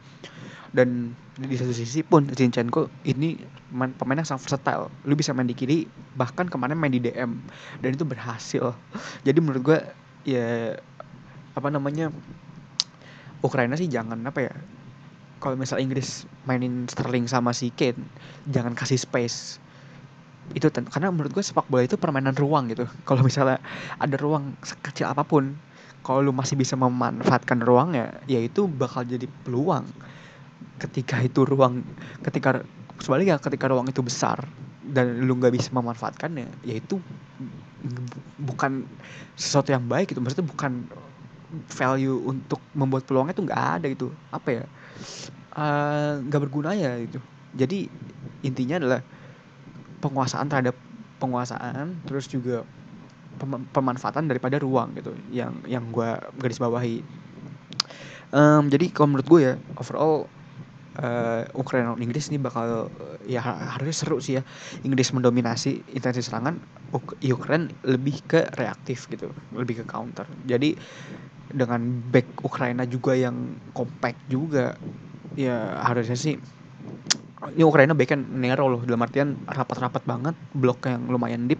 Dan 0.74 1.14
di 1.38 1.54
satu 1.54 1.70
sisi 1.70 2.02
pun 2.02 2.26
Zinchenko 2.34 2.90
ini 3.06 3.38
main, 3.70 3.94
pemain 3.94 4.18
yang 4.18 4.28
sangat 4.28 4.50
versatile. 4.50 4.90
Lu 5.06 5.14
bisa 5.14 5.34
main 5.34 5.46
di 5.46 5.54
kiri 5.54 5.86
bahkan 6.18 6.50
kemarin 6.50 6.78
main 6.78 6.94
di 6.94 7.02
DM 7.02 7.38
dan 7.82 7.90
itu 7.94 8.06
berhasil. 8.06 8.74
Jadi 9.22 9.38
menurut 9.42 9.62
gue 9.62 9.80
ya 10.24 10.78
apa 11.54 11.68
namanya 11.70 12.10
Ukraina 13.44 13.76
sih 13.76 13.92
jangan 13.92 14.18
apa 14.26 14.40
ya 14.50 14.54
kalau 15.44 15.60
misal 15.60 15.84
Inggris 15.84 16.24
mainin 16.48 16.88
Sterling 16.88 17.28
sama 17.28 17.52
si 17.52 17.68
Kane 17.76 18.00
jangan 18.48 18.72
kasih 18.72 18.96
space. 18.96 19.60
Itu 20.56 20.72
karena 20.72 21.12
menurut 21.12 21.36
gue 21.36 21.44
sepak 21.44 21.68
bola 21.68 21.84
itu 21.84 22.00
permainan 22.00 22.32
ruang 22.40 22.72
gitu. 22.72 22.88
Kalau 23.04 23.28
misalnya 23.28 23.60
ada 24.00 24.16
ruang 24.16 24.56
sekecil 24.64 25.12
apa 25.12 25.28
pun 25.28 25.52
kalau 26.00 26.24
lu 26.24 26.32
masih 26.32 26.56
bisa 26.56 26.80
memanfaatkan 26.80 27.60
ruangnya 27.60 28.24
ya 28.24 28.40
itu 28.40 28.72
bakal 28.72 29.04
jadi 29.04 29.28
peluang. 29.44 29.84
Ketika 30.80 31.20
itu 31.20 31.44
ruang 31.44 31.84
ketika 32.24 32.64
sebaliknya 33.04 33.36
ketika 33.36 33.68
ruang 33.68 33.92
itu 33.92 34.00
besar 34.00 34.48
dan 34.80 35.28
lu 35.28 35.36
nggak 35.36 35.52
bisa 35.52 35.76
memanfaatkannya 35.76 36.48
ya 36.64 36.76
itu 36.80 37.04
bukan 38.40 38.88
sesuatu 39.36 39.76
yang 39.76 39.84
baik 39.92 40.16
gitu. 40.16 40.24
Maksudnya 40.24 40.48
bukan 40.48 40.88
value 41.70 42.18
untuk 42.26 42.60
membuat 42.74 43.06
peluangnya 43.06 43.34
itu 43.38 43.44
nggak 43.46 43.64
ada 43.80 43.86
gitu. 43.92 44.08
Apa 44.34 44.50
ya? 44.50 44.64
Eh, 45.54 46.14
nggak 46.26 46.40
uh, 46.42 46.44
berguna 46.50 46.74
ya 46.74 46.98
itu 46.98 47.22
jadi 47.54 47.86
intinya 48.42 48.82
adalah 48.82 49.02
penguasaan 50.02 50.50
terhadap 50.50 50.74
penguasaan 51.22 52.02
terus 52.10 52.26
juga 52.26 52.66
pem 53.38 53.62
pemanfaatan 53.70 54.26
daripada 54.26 54.58
ruang 54.58 54.98
gitu 54.98 55.14
yang 55.30 55.54
yang 55.70 55.86
gue 55.94 56.10
garis 56.42 56.58
bawahi. 56.58 57.06
Um, 58.34 58.66
jadi 58.66 58.90
kalau 58.90 59.14
menurut 59.14 59.28
gue 59.30 59.42
ya 59.46 59.54
overall 59.78 60.26
uh, 61.00 61.48
Ukraina 61.58 61.94
dan 61.96 62.02
Inggris 62.04 62.30
ini 62.30 62.38
bakal 62.42 62.90
ya 63.26 63.42
harusnya 63.42 63.96
seru 63.96 64.18
sih 64.20 64.38
ya. 64.38 64.44
Inggris 64.86 65.10
mendominasi 65.16 65.96
intensi 65.96 66.22
serangan 66.22 66.60
Ukraina 67.24 67.72
lebih 67.88 68.22
ke 68.26 68.46
reaktif 68.54 69.10
gitu 69.10 69.32
lebih 69.56 69.82
ke 69.82 69.86
counter. 69.90 70.28
Jadi 70.46 70.76
dengan 71.54 71.82
back 72.10 72.46
Ukraina 72.46 72.86
juga 72.90 73.14
yang 73.14 73.58
compact 73.74 74.20
juga 74.30 74.74
ya 75.34 75.82
harusnya 75.82 76.18
sih 76.18 76.38
ini 77.52 77.64
Ukraina 77.68 77.92
backnya 77.92 78.24
Nero 78.24 78.72
loh 78.72 78.82
dalam 78.88 79.04
artian 79.04 79.36
rapat-rapat 79.44 80.08
banget 80.08 80.36
blok 80.56 80.88
yang 80.88 81.12
lumayan 81.12 81.52
deep. 81.52 81.60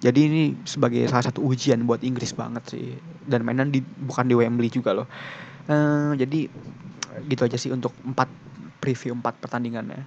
Jadi 0.00 0.20
ini 0.24 0.42
sebagai 0.64 1.04
salah 1.04 1.28
satu 1.28 1.44
ujian 1.44 1.84
buat 1.84 2.00
Inggris 2.00 2.32
banget 2.32 2.64
sih. 2.72 2.96
Dan 3.28 3.44
mainan 3.44 3.68
di 3.68 3.84
bukan 3.84 4.24
di 4.24 4.32
Wembley 4.32 4.72
juga 4.72 4.96
loh. 4.96 5.06
Uh, 5.68 6.16
jadi 6.16 6.48
gitu 7.28 7.44
aja 7.44 7.60
sih 7.60 7.68
untuk 7.68 7.92
empat 8.08 8.30
preview 8.78 9.14
empat 9.14 9.38
pertandingannya 9.42 10.06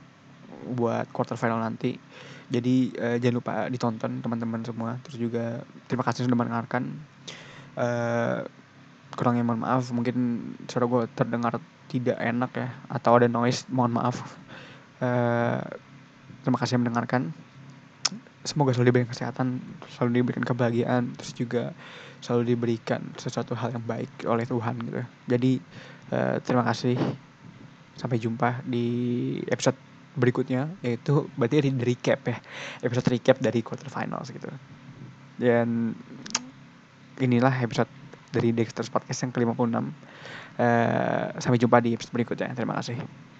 buat 0.75 1.09
quarter 1.11 1.35
final 1.35 1.59
nanti. 1.61 1.97
Jadi 2.51 2.91
uh, 2.99 3.15
jangan 3.15 3.35
lupa 3.39 3.53
ditonton 3.71 4.19
teman-teman 4.19 4.61
semua. 4.67 4.99
Terus 5.07 5.17
juga 5.17 5.63
terima 5.87 6.03
kasih 6.03 6.27
sudah 6.27 6.37
mendengarkan. 6.37 6.91
Uh, 7.79 8.43
kurangnya 9.15 9.43
mohon 9.43 9.63
maaf 9.63 9.91
mungkin 9.91 10.15
suara 10.71 10.87
gue 10.87 11.03
terdengar 11.15 11.59
tidak 11.91 12.15
enak 12.19 12.51
ya 12.55 12.69
atau 12.87 13.19
ada 13.19 13.27
noise 13.31 13.67
mohon 13.71 13.95
maaf. 13.95 14.19
Uh, 14.99 15.63
terima 16.43 16.59
kasih 16.59 16.75
yang 16.75 16.83
mendengarkan. 16.87 17.31
Semoga 18.41 18.73
selalu 18.73 18.89
diberikan 18.89 19.11
kesehatan 19.13 19.47
selalu 19.93 20.23
diberikan 20.23 20.43
kebahagiaan 20.43 21.13
terus 21.13 21.31
juga 21.37 21.63
selalu 22.25 22.57
diberikan 22.57 23.01
sesuatu 23.17 23.53
hal 23.53 23.73
yang 23.73 23.85
baik 23.85 24.11
oleh 24.27 24.43
Tuhan 24.43 24.75
gitu. 24.81 25.01
Jadi 25.29 25.51
uh, 26.11 26.35
terima 26.43 26.67
kasih 26.67 26.97
sampai 28.01 28.17
jumpa 28.17 28.65
di 28.65 29.37
episode 29.45 29.77
berikutnya 30.17 30.67
yaitu 30.81 31.29
berarti 31.37 31.69
recap 31.77 32.25
ya. 32.25 32.37
Episode 32.81 33.13
recap 33.13 33.37
dari 33.37 33.61
quarter 33.61 33.87
finals 33.93 34.33
gitu. 34.33 34.49
Dan 35.37 35.93
inilah 37.21 37.53
episode 37.61 37.89
dari 38.33 38.49
Dexter's 38.49 38.89
Podcast 38.89 39.21
yang 39.21 39.31
ke-56. 39.31 39.77
Uh, 40.61 41.31
sampai 41.39 41.57
jumpa 41.61 41.77
di 41.79 41.93
episode 41.93 42.13
berikutnya. 42.17 42.51
Terima 42.57 42.75
kasih 42.81 43.30